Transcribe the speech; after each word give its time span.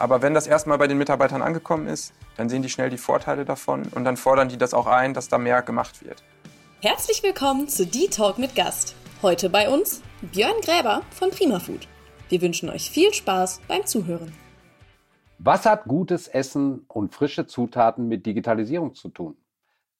Aber 0.00 0.22
wenn 0.22 0.32
das 0.32 0.46
erstmal 0.46 0.78
bei 0.78 0.86
den 0.86 0.96
Mitarbeitern 0.96 1.42
angekommen 1.42 1.88
ist, 1.88 2.12
dann 2.36 2.48
sehen 2.48 2.62
die 2.62 2.68
schnell 2.68 2.88
die 2.88 2.98
Vorteile 2.98 3.44
davon 3.44 3.82
und 3.92 4.04
dann 4.04 4.16
fordern 4.16 4.48
die 4.48 4.56
das 4.56 4.72
auch 4.72 4.86
ein, 4.86 5.12
dass 5.12 5.28
da 5.28 5.38
mehr 5.38 5.62
gemacht 5.62 6.04
wird. 6.04 6.22
Herzlich 6.80 7.24
willkommen 7.24 7.68
zu 7.68 7.84
D-Talk 7.84 8.38
mit 8.38 8.54
Gast. 8.54 8.94
Heute 9.22 9.50
bei 9.50 9.68
uns 9.68 10.00
Björn 10.22 10.60
Gräber 10.62 11.02
von 11.10 11.30
Prima 11.30 11.58
Food. 11.58 11.88
Wir 12.28 12.40
wünschen 12.40 12.70
euch 12.70 12.90
viel 12.90 13.12
Spaß 13.12 13.62
beim 13.66 13.84
Zuhören. 13.86 14.32
Was 15.40 15.66
hat 15.66 15.84
gutes 15.86 16.28
Essen 16.28 16.84
und 16.86 17.12
frische 17.12 17.46
Zutaten 17.46 18.06
mit 18.06 18.24
Digitalisierung 18.24 18.94
zu 18.94 19.08
tun? 19.08 19.36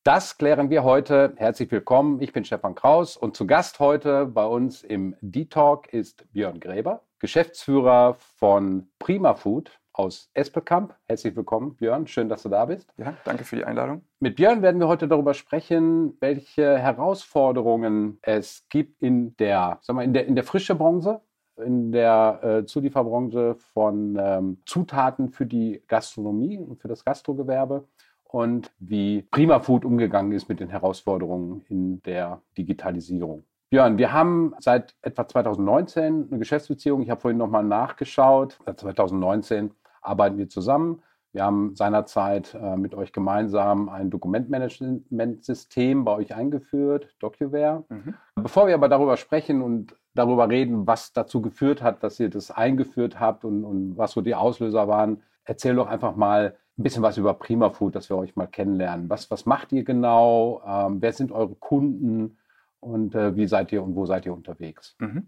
Das 0.05 0.39
klären 0.39 0.71
wir 0.71 0.85
heute. 0.85 1.35
Herzlich 1.37 1.73
willkommen. 1.73 2.21
Ich 2.23 2.33
bin 2.33 2.45
Stefan 2.45 2.77
Kraus 2.77 3.17
und 3.17 3.37
zu 3.37 3.49
Gast 3.49 3.81
heute 3.81 4.27
bei 4.27 4.45
uns 4.45 4.85
im 4.85 5.17
D-Talk 5.21 5.93
ist 5.93 6.25
Björn 6.33 6.61
Gräber, 6.61 7.03
Geschäftsführer 7.19 8.17
von 8.37 8.89
Prima 9.01 9.35
Food 9.35 9.73
aus 9.99 10.31
Espelkamp. 10.33 10.95
Herzlich 11.07 11.35
willkommen, 11.35 11.75
Björn. 11.75 12.07
Schön, 12.07 12.29
dass 12.29 12.45
du 12.45 12.49
da 12.49 12.65
bist. 12.67 12.89
Ja, 12.97 13.15
danke 13.25 13.45
für 13.45 13.57
die 13.57 13.65
Einladung. 13.65 14.03
Mit 14.21 14.37
Björn 14.37 14.63
werden 14.63 14.81
wir 14.81 14.87
heute 14.87 15.09
darüber 15.09 15.35
sprechen, 15.35 16.17
welche 16.21 16.79
Herausforderungen 16.79 18.19
es 18.23 18.65
gibt 18.69 19.03
in 19.03 19.37
der, 19.39 19.79
sag 19.83 19.97
mal, 19.97 20.05
in 20.05 20.13
der, 20.13 20.27
in 20.27 20.37
der 20.37 20.45
frische 20.45 20.77
Branche, 20.77 21.21
in 21.57 21.91
der 21.91 22.41
äh, 22.43 22.65
Zulieferbranche 22.65 23.57
von 23.75 24.17
ähm, 24.21 24.59
Zutaten 24.67 25.31
für 25.31 25.47
die 25.47 25.83
Gastronomie 25.89 26.59
und 26.59 26.81
für 26.81 26.87
das 26.87 27.05
Gastrogewerbe 27.05 27.85
und 28.23 28.71
wie 28.79 29.23
Prima 29.23 29.59
Food 29.59 29.85
umgegangen 29.85 30.31
ist 30.31 30.49
mit 30.49 30.61
den 30.61 30.69
Herausforderungen 30.69 31.65
in 31.69 32.01
der 32.03 32.41
Digitalisierung. 32.57 33.43
Björn, 33.71 33.99
wir 33.99 34.13
haben 34.13 34.55
seit 34.61 34.95
etwa 35.03 35.27
2019 35.27 36.29
eine 36.31 36.39
Geschäftsbeziehung. 36.39 37.03
Ich 37.03 37.11
habe 37.11 37.21
vorhin 37.21 37.37
nochmal 37.37 37.65
nachgeschaut. 37.65 38.59
Seit 38.65 38.81
2019 38.81 39.73
arbeiten 40.03 40.39
wir 40.39 40.49
zusammen. 40.49 41.03
Wir 41.33 41.45
haben 41.45 41.75
seinerzeit 41.75 42.55
äh, 42.55 42.77
mit 42.77 42.95
euch 42.95 43.13
gemeinsam 43.13 43.89
ein 43.89 44.11
Dokumentmanagementsystem 44.11 46.05
bei 46.05 46.13
euch 46.13 46.35
eingeführt, 46.35 47.15
DocuWare. 47.21 47.85
Mhm. 47.89 48.15
Bevor 48.35 48.67
wir 48.67 48.75
aber 48.75 48.89
darüber 48.89 49.17
sprechen 49.17 49.63
und 49.63 49.95
darüber 50.15 50.49
reden, 50.49 50.87
was 50.87 51.13
dazu 51.13 51.43
geführt 51.43 51.83
hat, 51.83 52.03
dass 52.03 52.19
ihr 52.19 52.31
das 52.31 52.51
eingeführt 52.51 53.21
habt 53.21 53.45
und, 53.45 53.65
und 53.65 53.99
was 53.99 54.13
so 54.13 54.21
die 54.23 54.35
Auslöser 54.35 54.89
waren, 54.89 55.23
erzähl 55.45 55.75
doch 55.75 55.87
einfach 55.87 56.17
mal 56.17 56.57
ein 56.79 56.83
bisschen 56.83 57.03
was 57.03 57.19
über 57.19 57.35
Prima 57.35 57.71
Food, 57.71 57.95
dass 57.95 58.09
wir 58.09 58.17
euch 58.17 58.35
mal 58.37 58.47
kennenlernen. 58.47 59.11
Was, 59.11 59.31
was 59.31 59.47
macht 59.47 59.73
ihr 59.73 59.85
genau? 59.85 60.63
Ähm, 60.67 61.03
wer 61.03 61.13
sind 61.13 61.31
eure 61.33 61.55
Kunden? 61.57 62.39
Und 62.81 63.15
äh, 63.15 63.35
wie 63.37 63.47
seid 63.47 63.73
ihr 63.73 63.83
und 63.83 63.97
wo 63.97 64.07
seid 64.07 64.25
ihr 64.27 64.33
unterwegs? 64.33 64.95
Mhm. 65.01 65.27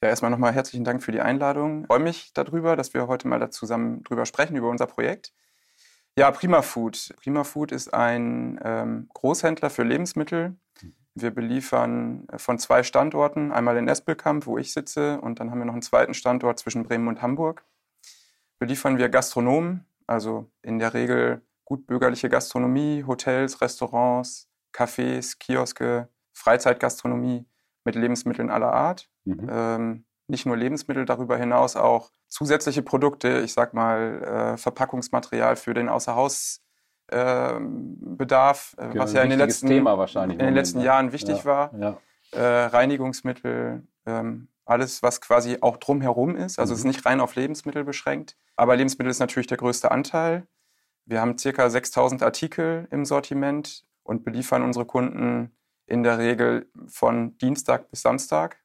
Ja, 0.00 0.10
erstmal 0.10 0.30
nochmal 0.30 0.52
herzlichen 0.52 0.84
Dank 0.84 1.02
für 1.02 1.10
die 1.10 1.20
Einladung. 1.20 1.80
Ich 1.80 1.86
freue 1.88 1.98
mich 1.98 2.32
darüber, 2.32 2.76
dass 2.76 2.94
wir 2.94 3.08
heute 3.08 3.26
mal 3.26 3.50
zusammen 3.50 4.04
drüber 4.04 4.26
sprechen, 4.26 4.54
über 4.54 4.70
unser 4.70 4.86
Projekt. 4.86 5.32
Ja, 6.16 6.30
Prima 6.30 6.62
Food. 6.62 7.16
Prima 7.20 7.42
Food 7.42 7.72
ist 7.72 7.92
ein 7.92 8.60
ähm, 8.62 9.08
Großhändler 9.12 9.70
für 9.70 9.82
Lebensmittel. 9.82 10.56
Wir 11.16 11.32
beliefern 11.32 12.28
äh, 12.28 12.38
von 12.38 12.60
zwei 12.60 12.84
Standorten, 12.84 13.50
einmal 13.50 13.76
in 13.76 13.88
Espelkamp, 13.88 14.46
wo 14.46 14.56
ich 14.56 14.72
sitze, 14.72 15.20
und 15.20 15.40
dann 15.40 15.50
haben 15.50 15.58
wir 15.58 15.64
noch 15.64 15.72
einen 15.72 15.82
zweiten 15.82 16.14
Standort 16.14 16.60
zwischen 16.60 16.84
Bremen 16.84 17.08
und 17.08 17.20
Hamburg. 17.20 17.64
Beliefern 18.60 18.98
wir 18.98 19.08
Gastronomen, 19.08 19.84
also 20.06 20.48
in 20.62 20.78
der 20.78 20.94
Regel 20.94 21.42
gutbürgerliche 21.64 22.28
Gastronomie, 22.28 23.02
Hotels, 23.04 23.60
Restaurants, 23.60 24.48
Cafés, 24.72 25.36
Kioske, 25.40 26.08
Freizeitgastronomie 26.34 27.46
mit 27.88 27.94
Lebensmitteln 27.94 28.50
aller 28.50 28.72
Art. 28.72 29.08
Mhm. 29.24 29.48
Ähm, 29.50 30.04
nicht 30.26 30.44
nur 30.44 30.56
Lebensmittel, 30.58 31.06
darüber 31.06 31.38
hinaus 31.38 31.74
auch 31.74 32.10
zusätzliche 32.28 32.82
Produkte, 32.82 33.40
ich 33.40 33.54
sag 33.54 33.72
mal 33.72 34.54
äh, 34.54 34.58
Verpackungsmaterial 34.58 35.56
für 35.56 35.72
den 35.72 35.88
Außerhausbedarf, 35.88 36.60
äh, 38.76 38.88
genau, 38.88 39.02
was 39.02 39.14
ja 39.14 39.22
in 39.22 39.30
den 39.30 39.38
letzten, 39.38 39.70
in 39.70 40.38
den 40.38 40.54
letzten 40.54 40.80
ne? 40.80 40.84
Jahren 40.84 41.12
wichtig 41.12 41.38
ja, 41.38 41.44
war. 41.46 41.74
Ja. 41.78 41.96
Äh, 42.32 42.66
Reinigungsmittel, 42.66 43.86
ähm, 44.04 44.48
alles, 44.66 45.02
was 45.02 45.22
quasi 45.22 45.56
auch 45.62 45.78
drumherum 45.78 46.36
ist. 46.36 46.58
Also 46.58 46.72
mhm. 46.72 46.74
es 46.74 46.80
ist 46.80 46.84
mhm. 46.84 46.90
nicht 46.90 47.06
rein 47.06 47.20
auf 47.22 47.34
Lebensmittel 47.36 47.84
beschränkt. 47.84 48.36
Aber 48.54 48.76
Lebensmittel 48.76 49.10
ist 49.10 49.20
natürlich 49.20 49.46
der 49.46 49.56
größte 49.56 49.90
Anteil. 49.90 50.46
Wir 51.06 51.22
haben 51.22 51.38
circa 51.38 51.70
6000 51.70 52.22
Artikel 52.22 52.86
im 52.90 53.06
Sortiment 53.06 53.86
und 54.02 54.24
beliefern 54.24 54.62
unsere 54.62 54.84
Kunden 54.84 55.56
in 55.88 56.02
der 56.02 56.18
Regel 56.18 56.70
von 56.86 57.36
Dienstag 57.38 57.90
bis 57.90 58.02
Samstag 58.02 58.62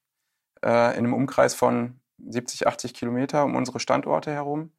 äh, 0.63 0.97
in 0.97 1.05
einem 1.05 1.13
Umkreis 1.13 1.55
von 1.55 1.99
70, 2.19 2.67
80 2.67 2.93
Kilometer 2.93 3.45
um 3.45 3.55
unsere 3.55 3.79
Standorte 3.79 4.31
herum 4.31 4.71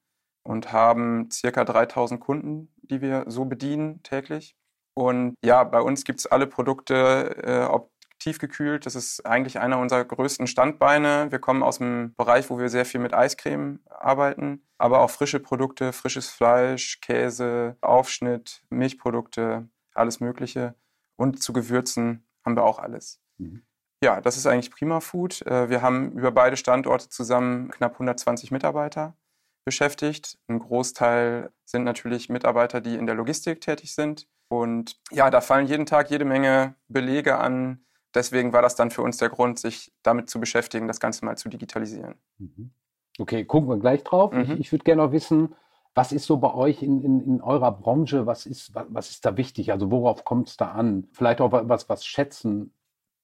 und 0.42 0.72
haben 0.72 1.30
circa 1.30 1.64
3000 1.64 2.20
Kunden, 2.20 2.72
die 2.82 3.00
wir 3.00 3.24
so 3.26 3.44
bedienen 3.44 4.02
täglich. 4.02 4.56
Und 4.94 5.34
ja, 5.42 5.64
bei 5.64 5.80
uns 5.80 6.04
gibt 6.04 6.20
es 6.20 6.26
alle 6.26 6.46
Produkte, 6.46 7.36
äh, 7.42 7.64
ob 7.64 7.90
tiefgekühlt, 8.20 8.86
das 8.86 8.94
ist 8.94 9.26
eigentlich 9.26 9.58
einer 9.58 9.78
unserer 9.78 10.04
größten 10.04 10.46
Standbeine. 10.46 11.26
Wir 11.30 11.40
kommen 11.40 11.62
aus 11.62 11.78
dem 11.78 12.14
Bereich, 12.16 12.48
wo 12.48 12.58
wir 12.58 12.68
sehr 12.68 12.86
viel 12.86 13.00
mit 13.00 13.12
Eiscreme 13.12 13.80
arbeiten, 13.90 14.62
aber 14.78 15.00
auch 15.00 15.10
frische 15.10 15.40
Produkte, 15.40 15.92
frisches 15.92 16.30
Fleisch, 16.30 17.00
Käse, 17.00 17.76
Aufschnitt, 17.80 18.62
Milchprodukte, 18.70 19.68
alles 19.94 20.20
Mögliche. 20.20 20.74
Und 21.16 21.42
zu 21.42 21.52
Gewürzen 21.52 22.26
haben 22.44 22.56
wir 22.56 22.64
auch 22.64 22.78
alles. 22.78 23.20
Mhm. 23.38 23.62
Ja, 24.02 24.20
das 24.20 24.36
ist 24.36 24.46
eigentlich 24.46 24.70
Prima 24.70 25.00
Food. 25.00 25.42
Äh, 25.46 25.70
wir 25.70 25.80
haben 25.82 26.12
über 26.12 26.30
beide 26.30 26.56
Standorte 26.56 27.08
zusammen 27.08 27.70
knapp 27.70 27.94
120 27.94 28.50
Mitarbeiter 28.50 29.16
beschäftigt. 29.64 30.38
Ein 30.46 30.58
Großteil 30.58 31.50
sind 31.64 31.84
natürlich 31.84 32.28
Mitarbeiter, 32.28 32.80
die 32.80 32.96
in 32.96 33.06
der 33.06 33.14
Logistik 33.14 33.60
tätig 33.60 33.94
sind. 33.94 34.28
Und 34.48 35.00
ja, 35.10 35.30
da 35.30 35.40
fallen 35.40 35.66
jeden 35.66 35.86
Tag 35.86 36.10
jede 36.10 36.24
Menge 36.24 36.74
Belege 36.88 37.38
an. 37.38 37.84
Deswegen 38.14 38.52
war 38.52 38.62
das 38.62 38.76
dann 38.76 38.90
für 38.90 39.02
uns 39.02 39.16
der 39.16 39.30
Grund, 39.30 39.58
sich 39.58 39.92
damit 40.02 40.28
zu 40.30 40.38
beschäftigen, 40.38 40.86
das 40.86 41.00
Ganze 41.00 41.24
mal 41.24 41.36
zu 41.36 41.48
digitalisieren. 41.48 42.16
Mhm. 42.38 42.70
Okay, 43.18 43.44
gucken 43.44 43.68
wir 43.68 43.78
gleich 43.78 44.04
drauf. 44.04 44.32
Mhm. 44.32 44.42
Ich, 44.42 44.60
ich 44.60 44.72
würde 44.72 44.84
gerne 44.84 45.02
noch 45.02 45.12
wissen, 45.12 45.54
was 45.94 46.12
ist 46.12 46.26
so 46.26 46.38
bei 46.38 46.52
euch 46.52 46.82
in, 46.82 47.02
in, 47.02 47.20
in 47.20 47.40
eurer 47.40 47.72
Branche, 47.72 48.26
was 48.26 48.46
ist, 48.46 48.74
was, 48.74 48.86
was 48.88 49.10
ist 49.10 49.24
da 49.24 49.36
wichtig? 49.36 49.70
Also 49.70 49.90
worauf 49.90 50.24
kommt 50.24 50.48
es 50.48 50.56
da 50.56 50.72
an? 50.72 51.08
Vielleicht 51.12 51.40
auch 51.40 51.52
was, 51.52 51.88
was 51.88 52.04
schätzen 52.04 52.74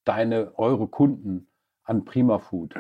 deine, 0.05 0.57
eure 0.59 0.87
Kunden 0.87 1.49
an 1.85 2.05
Prima 2.05 2.39
Food? 2.39 2.75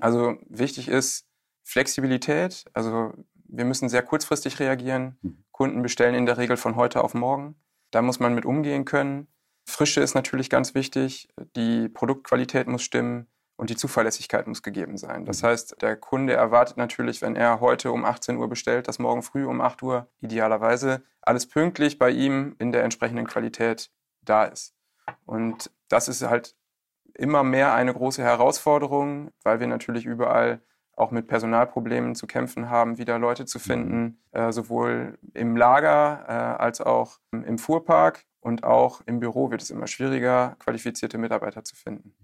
Also 0.00 0.36
wichtig 0.48 0.88
ist 0.88 1.26
Flexibilität. 1.64 2.64
Also 2.74 3.12
wir 3.46 3.64
müssen 3.64 3.88
sehr 3.88 4.02
kurzfristig 4.02 4.60
reagieren. 4.60 5.18
Mhm. 5.22 5.44
Kunden 5.50 5.82
bestellen 5.82 6.14
in 6.14 6.26
der 6.26 6.38
Regel 6.38 6.56
von 6.56 6.76
heute 6.76 7.02
auf 7.02 7.14
morgen. 7.14 7.56
Da 7.90 8.02
muss 8.02 8.20
man 8.20 8.34
mit 8.34 8.44
umgehen 8.44 8.84
können. 8.84 9.28
Frische 9.66 10.00
ist 10.00 10.14
natürlich 10.14 10.50
ganz 10.50 10.74
wichtig. 10.74 11.28
Die 11.56 11.88
Produktqualität 11.88 12.68
muss 12.68 12.82
stimmen 12.82 13.26
und 13.56 13.70
die 13.70 13.76
Zuverlässigkeit 13.76 14.46
muss 14.46 14.62
gegeben 14.62 14.96
sein. 14.96 15.24
Das 15.24 15.42
mhm. 15.42 15.46
heißt, 15.48 15.82
der 15.82 15.96
Kunde 15.96 16.34
erwartet 16.34 16.76
natürlich, 16.76 17.22
wenn 17.22 17.36
er 17.36 17.60
heute 17.60 17.92
um 17.92 18.04
18 18.04 18.36
Uhr 18.36 18.48
bestellt, 18.48 18.88
dass 18.88 18.98
morgen 18.98 19.22
früh 19.22 19.44
um 19.44 19.60
8 19.60 19.82
Uhr 19.82 20.08
idealerweise 20.20 21.02
alles 21.22 21.46
pünktlich 21.46 21.98
bei 21.98 22.10
ihm 22.10 22.56
in 22.58 22.72
der 22.72 22.84
entsprechenden 22.84 23.26
Qualität 23.26 23.90
da 24.22 24.44
ist. 24.44 24.74
Und 25.26 25.70
das 25.88 26.08
ist 26.08 26.22
halt 26.22 26.56
immer 27.14 27.44
mehr 27.44 27.74
eine 27.74 27.94
große 27.94 28.22
Herausforderung, 28.22 29.30
weil 29.42 29.60
wir 29.60 29.66
natürlich 29.66 30.04
überall 30.04 30.60
auch 30.96 31.10
mit 31.10 31.26
Personalproblemen 31.26 32.14
zu 32.14 32.26
kämpfen 32.26 32.70
haben, 32.70 32.98
wieder 32.98 33.18
Leute 33.18 33.46
zu 33.46 33.58
finden, 33.58 34.20
mhm. 34.32 34.38
äh, 34.38 34.52
sowohl 34.52 35.18
im 35.32 35.56
Lager 35.56 36.24
äh, 36.28 36.62
als 36.62 36.80
auch 36.80 37.18
im 37.32 37.58
Fuhrpark 37.58 38.24
und 38.40 38.62
auch 38.62 39.00
im 39.06 39.20
Büro 39.20 39.50
wird 39.50 39.62
es 39.62 39.70
immer 39.70 39.86
schwieriger, 39.86 40.56
qualifizierte 40.58 41.18
Mitarbeiter 41.18 41.64
zu 41.64 41.74
finden. 41.74 42.14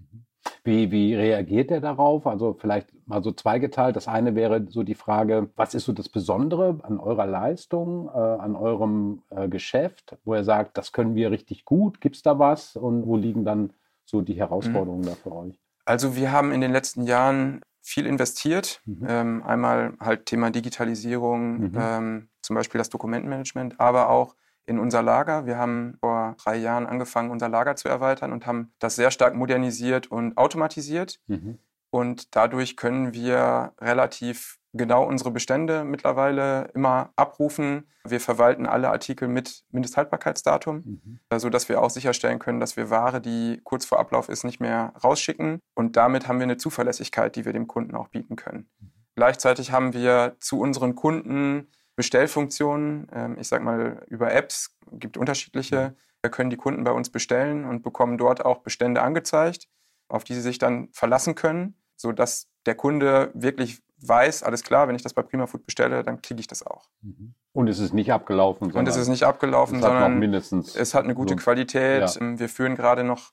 Wie, 0.64 0.90
wie 0.90 1.14
reagiert 1.14 1.70
er 1.70 1.80
darauf? 1.80 2.26
Also 2.26 2.56
vielleicht 2.58 2.88
mal 3.06 3.22
so 3.22 3.32
zweigeteilt. 3.32 3.96
Das 3.96 4.08
eine 4.08 4.34
wäre 4.34 4.66
so 4.68 4.82
die 4.82 4.94
Frage, 4.94 5.50
was 5.56 5.74
ist 5.74 5.84
so 5.84 5.92
das 5.92 6.08
Besondere 6.08 6.78
an 6.82 6.98
eurer 6.98 7.26
Leistung, 7.26 8.08
äh, 8.08 8.18
an 8.18 8.56
eurem 8.56 9.22
äh, 9.30 9.48
Geschäft, 9.48 10.16
wo 10.24 10.34
er 10.34 10.44
sagt, 10.44 10.78
das 10.78 10.92
können 10.92 11.14
wir 11.14 11.30
richtig 11.30 11.64
gut, 11.64 12.00
gibt 12.00 12.16
es 12.16 12.22
da 12.22 12.38
was? 12.38 12.76
Und 12.76 13.06
wo 13.06 13.16
liegen 13.16 13.44
dann 13.44 13.72
so 14.04 14.20
die 14.22 14.34
Herausforderungen 14.34 15.02
mhm. 15.02 15.06
da 15.06 15.12
für 15.12 15.32
euch? 15.32 15.60
Also 15.84 16.14
wir 16.16 16.32
haben 16.32 16.52
in 16.52 16.60
den 16.60 16.72
letzten 16.72 17.02
Jahren 17.02 17.62
viel 17.82 18.06
investiert. 18.06 18.80
Mhm. 18.84 19.06
Ähm, 19.08 19.42
einmal 19.42 19.94
halt 20.00 20.26
Thema 20.26 20.50
Digitalisierung, 20.50 21.60
mhm. 21.60 21.72
ähm, 21.76 22.28
zum 22.42 22.56
Beispiel 22.56 22.78
das 22.78 22.90
Dokumentenmanagement, 22.90 23.80
aber 23.80 24.10
auch 24.10 24.36
in 24.66 24.78
unser 24.78 25.02
Lager. 25.02 25.46
Wir 25.46 25.58
haben 25.58 25.96
vor 26.00 26.19
drei 26.44 26.56
Jahren 26.56 26.86
angefangen, 26.86 27.30
unser 27.30 27.48
Lager 27.48 27.76
zu 27.76 27.88
erweitern 27.88 28.32
und 28.32 28.46
haben 28.46 28.72
das 28.78 28.96
sehr 28.96 29.10
stark 29.10 29.34
modernisiert 29.34 30.10
und 30.10 30.36
automatisiert. 30.36 31.20
Mhm. 31.26 31.58
Und 31.90 32.36
dadurch 32.36 32.76
können 32.76 33.12
wir 33.12 33.72
relativ 33.80 34.58
genau 34.72 35.04
unsere 35.04 35.32
Bestände 35.32 35.82
mittlerweile 35.84 36.70
immer 36.74 37.10
abrufen. 37.16 37.88
Wir 38.04 38.20
verwalten 38.20 38.66
alle 38.66 38.90
Artikel 38.90 39.26
mit 39.26 39.64
Mindesthaltbarkeitsdatum, 39.72 40.76
mhm. 40.76 41.20
sodass 41.36 41.68
wir 41.68 41.82
auch 41.82 41.90
sicherstellen 41.90 42.38
können, 42.38 42.60
dass 42.60 42.76
wir 42.76 42.90
Ware, 42.90 43.20
die 43.20 43.60
kurz 43.64 43.84
vor 43.84 43.98
Ablauf 43.98 44.28
ist, 44.28 44.44
nicht 44.44 44.60
mehr 44.60 44.92
rausschicken. 45.02 45.58
Und 45.74 45.96
damit 45.96 46.28
haben 46.28 46.38
wir 46.38 46.44
eine 46.44 46.56
Zuverlässigkeit, 46.56 47.34
die 47.34 47.44
wir 47.44 47.52
dem 47.52 47.66
Kunden 47.66 47.96
auch 47.96 48.08
bieten 48.08 48.36
können. 48.36 48.68
Mhm. 48.80 48.92
Gleichzeitig 49.16 49.72
haben 49.72 49.92
wir 49.92 50.36
zu 50.38 50.60
unseren 50.60 50.94
Kunden 50.94 51.66
Bestellfunktionen, 51.96 53.08
ähm, 53.12 53.36
ich 53.38 53.48
sag 53.48 53.62
mal 53.62 54.02
über 54.08 54.32
Apps, 54.32 54.74
gibt 54.92 55.18
unterschiedliche. 55.18 55.94
Wir 56.22 56.30
können 56.30 56.50
die 56.50 56.56
Kunden 56.56 56.84
bei 56.84 56.92
uns 56.92 57.10
bestellen 57.10 57.64
und 57.64 57.82
bekommen 57.82 58.18
dort 58.18 58.44
auch 58.44 58.58
Bestände 58.58 59.02
angezeigt, 59.02 59.68
auf 60.08 60.24
die 60.24 60.34
sie 60.34 60.40
sich 60.40 60.58
dann 60.58 60.88
verlassen 60.92 61.34
können, 61.34 61.74
sodass 61.96 62.48
der 62.66 62.74
Kunde 62.74 63.30
wirklich 63.34 63.82
weiß, 64.02 64.42
alles 64.42 64.62
klar, 64.62 64.88
wenn 64.88 64.94
ich 64.94 65.02
das 65.02 65.14
bei 65.14 65.22
Prima 65.22 65.46
Food 65.46 65.64
bestelle, 65.66 66.02
dann 66.02 66.22
kriege 66.22 66.40
ich 66.40 66.46
das 66.46 66.66
auch. 66.66 66.88
Mhm. 67.02 67.34
Und 67.52 67.68
es 67.68 67.78
ist 67.78 67.92
nicht 67.92 68.12
abgelaufen. 68.12 68.70
Und 68.72 68.88
es 68.88 68.96
ist 68.96 69.08
nicht 69.08 69.24
abgelaufen, 69.24 69.80
sondern 69.80 70.18
mindestens 70.18 70.74
es 70.76 70.94
hat 70.94 71.04
eine 71.04 71.14
gute 71.14 71.34
so, 71.34 71.40
Qualität. 71.40 72.16
Ja. 72.16 72.38
Wir 72.38 72.48
führen 72.48 72.76
gerade 72.76 73.04
noch 73.04 73.32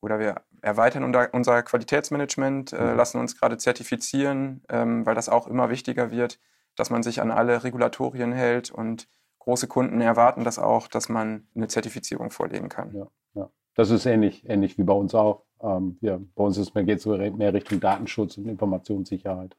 oder 0.00 0.18
wir 0.18 0.42
erweitern 0.62 1.04
unser 1.32 1.62
Qualitätsmanagement, 1.62 2.72
äh, 2.72 2.80
mhm. 2.80 2.96
lassen 2.96 3.18
uns 3.18 3.38
gerade 3.38 3.56
zertifizieren, 3.56 4.62
ähm, 4.68 5.04
weil 5.06 5.14
das 5.14 5.28
auch 5.28 5.46
immer 5.46 5.70
wichtiger 5.70 6.10
wird, 6.10 6.38
dass 6.76 6.90
man 6.90 7.02
sich 7.02 7.20
an 7.20 7.30
alle 7.30 7.64
Regulatorien 7.64 8.32
hält 8.32 8.70
und 8.70 9.08
große 9.46 9.68
Kunden 9.68 10.00
erwarten 10.00 10.44
das 10.44 10.58
auch, 10.58 10.88
dass 10.88 11.08
man 11.08 11.46
eine 11.54 11.68
Zertifizierung 11.68 12.30
vorlegen 12.30 12.68
kann. 12.68 12.92
Ja, 12.94 13.06
ja. 13.34 13.50
Das 13.74 13.90
ist 13.90 14.04
ähnlich, 14.04 14.48
ähnlich 14.48 14.76
wie 14.76 14.82
bei 14.82 14.92
uns 14.92 15.14
auch. 15.14 15.44
Ähm, 15.60 15.98
ja, 16.00 16.18
bei 16.34 16.44
uns 16.44 16.58
ist, 16.58 16.74
geht 16.74 16.98
es 16.98 17.06
mehr 17.06 17.54
Richtung 17.54 17.78
Datenschutz 17.78 18.36
und 18.38 18.48
Informationssicherheit. 18.48 19.56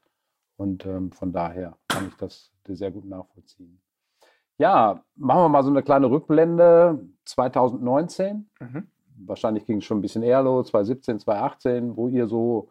Und 0.56 0.84
ähm, 0.84 1.10
von 1.10 1.32
daher 1.32 1.76
kann 1.88 2.08
ich 2.08 2.14
das 2.16 2.52
sehr 2.68 2.90
gut 2.90 3.06
nachvollziehen. 3.06 3.80
Ja, 4.58 5.02
machen 5.16 5.42
wir 5.44 5.48
mal 5.48 5.62
so 5.62 5.70
eine 5.70 5.82
kleine 5.82 6.10
Rückblende. 6.10 7.08
2019, 7.24 8.50
mhm. 8.60 8.88
wahrscheinlich 9.24 9.64
ging 9.64 9.78
es 9.78 9.84
schon 9.84 9.98
ein 9.98 10.02
bisschen 10.02 10.22
eher 10.22 10.42
los, 10.42 10.68
2017, 10.68 11.20
2018, 11.20 11.96
wo 11.96 12.08
ihr 12.08 12.26
so, 12.26 12.68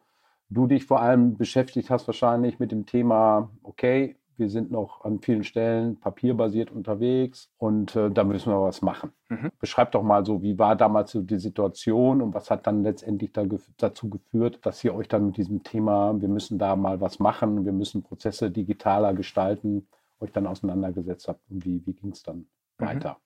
du 0.50 0.68
dich 0.68 0.86
vor 0.86 1.02
allem 1.02 1.36
beschäftigt 1.36 1.90
hast, 1.90 2.06
wahrscheinlich 2.06 2.60
mit 2.60 2.72
dem 2.72 2.86
Thema, 2.86 3.50
okay, 3.64 4.18
wir 4.38 4.50
sind 4.50 4.72
noch 4.72 5.04
an 5.04 5.20
vielen 5.20 5.44
Stellen 5.44 6.00
papierbasiert 6.00 6.72
unterwegs 6.72 7.50
und 7.58 7.96
äh, 7.96 8.10
da 8.12 8.24
müssen 8.24 8.52
wir 8.52 8.62
was 8.62 8.82
machen. 8.82 9.12
Mhm. 9.30 9.52
Beschreibt 9.60 9.96
doch 9.96 10.04
mal 10.04 10.26
so, 10.26 10.42
wie 10.42 10.58
war 10.60 10.76
damals 10.76 11.12
so 11.12 11.22
die 11.22 11.40
Situation 11.40 12.22
und 12.22 12.34
was 12.34 12.50
hat 12.50 12.68
dann 12.68 12.84
letztendlich 12.84 13.34
da 13.34 13.46
gef 13.46 13.70
dazu 13.78 14.10
geführt, 14.10 14.60
dass 14.64 14.84
ihr 14.84 14.96
euch 14.96 15.08
dann 15.08 15.28
mit 15.28 15.38
diesem 15.38 15.64
Thema, 15.64 16.20
wir 16.20 16.30
müssen 16.30 16.58
da 16.58 16.76
mal 16.76 17.02
was 17.02 17.20
machen, 17.20 17.66
wir 17.66 17.74
müssen 17.74 18.04
Prozesse 18.04 18.52
digitaler 18.52 19.14
gestalten, 19.14 19.88
euch 20.20 20.32
dann 20.32 20.48
auseinandergesetzt 20.48 21.28
habt 21.28 21.42
und 21.50 21.66
wie, 21.66 21.86
wie 21.86 21.94
ging 21.94 22.12
es 22.12 22.24
dann 22.24 22.46
mhm. 22.80 22.86
weiter? 22.86 23.18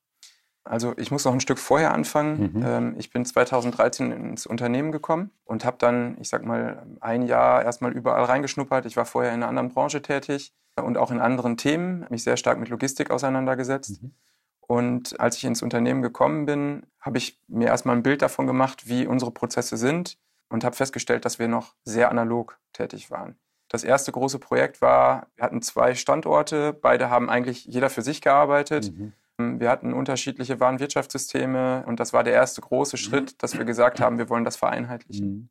Also 0.63 0.93
ich 0.97 1.09
muss 1.09 1.25
noch 1.25 1.33
ein 1.33 1.39
Stück 1.39 1.57
vorher 1.57 1.93
anfangen. 1.93 2.53
Mhm. 2.53 2.63
Ähm, 2.65 2.95
ich 2.97 3.11
bin 3.11 3.25
2013 3.25 4.11
ins 4.11 4.45
Unternehmen 4.45 4.91
gekommen 4.91 5.31
und 5.43 5.65
habe 5.65 5.77
dann, 5.79 6.17
ich 6.19 6.29
sag 6.29 6.45
mal, 6.45 6.85
ein 6.99 7.23
Jahr 7.23 7.63
erstmal 7.63 7.91
überall 7.91 8.25
reingeschnuppert. 8.25 8.85
Ich 8.85 8.95
war 8.95 9.05
vorher 9.05 9.31
in 9.31 9.41
einer 9.41 9.47
anderen 9.47 9.69
Branche 9.69 10.01
tätig 10.01 10.53
und 10.75 10.97
auch 10.97 11.11
in 11.11 11.19
anderen 11.19 11.57
Themen, 11.57 12.05
mich 12.09 12.23
sehr 12.23 12.37
stark 12.37 12.59
mit 12.59 12.69
Logistik 12.69 13.11
auseinandergesetzt. 13.11 14.03
Mhm. 14.03 14.13
Und 14.61 15.19
als 15.19 15.35
ich 15.37 15.43
ins 15.43 15.61
Unternehmen 15.63 16.01
gekommen 16.01 16.45
bin, 16.45 16.83
habe 16.99 17.17
ich 17.17 17.39
mir 17.47 17.67
erstmal 17.67 17.95
ein 17.95 18.03
Bild 18.03 18.21
davon 18.21 18.47
gemacht, 18.47 18.87
wie 18.87 19.05
unsere 19.05 19.31
Prozesse 19.31 19.75
sind 19.75 20.17
und 20.47 20.63
habe 20.63 20.75
festgestellt, 20.75 21.25
dass 21.25 21.39
wir 21.39 21.47
noch 21.47 21.75
sehr 21.83 22.09
analog 22.09 22.57
tätig 22.71 23.11
waren. 23.11 23.35
Das 23.67 23.83
erste 23.83 24.11
große 24.11 24.37
Projekt 24.39 24.81
war, 24.81 25.27
wir 25.35 25.45
hatten 25.45 25.61
zwei 25.61 25.95
Standorte, 25.95 26.73
beide 26.73 27.09
haben 27.09 27.29
eigentlich 27.29 27.65
jeder 27.65 27.89
für 27.89 28.01
sich 28.01 28.21
gearbeitet. 28.21 28.91
Mhm. 28.93 29.13
Wir 29.59 29.69
hatten 29.69 29.93
unterschiedliche 29.93 30.59
Warenwirtschaftssysteme 30.59 31.83
und 31.87 31.99
das 31.99 32.13
war 32.13 32.23
der 32.23 32.33
erste 32.33 32.61
große 32.61 32.97
Schritt, 32.97 33.41
dass 33.43 33.57
wir 33.57 33.65
gesagt 33.65 33.99
haben, 33.99 34.17
wir 34.17 34.29
wollen 34.29 34.43
das 34.43 34.55
vereinheitlichen. 34.55 35.27
Mhm. 35.27 35.49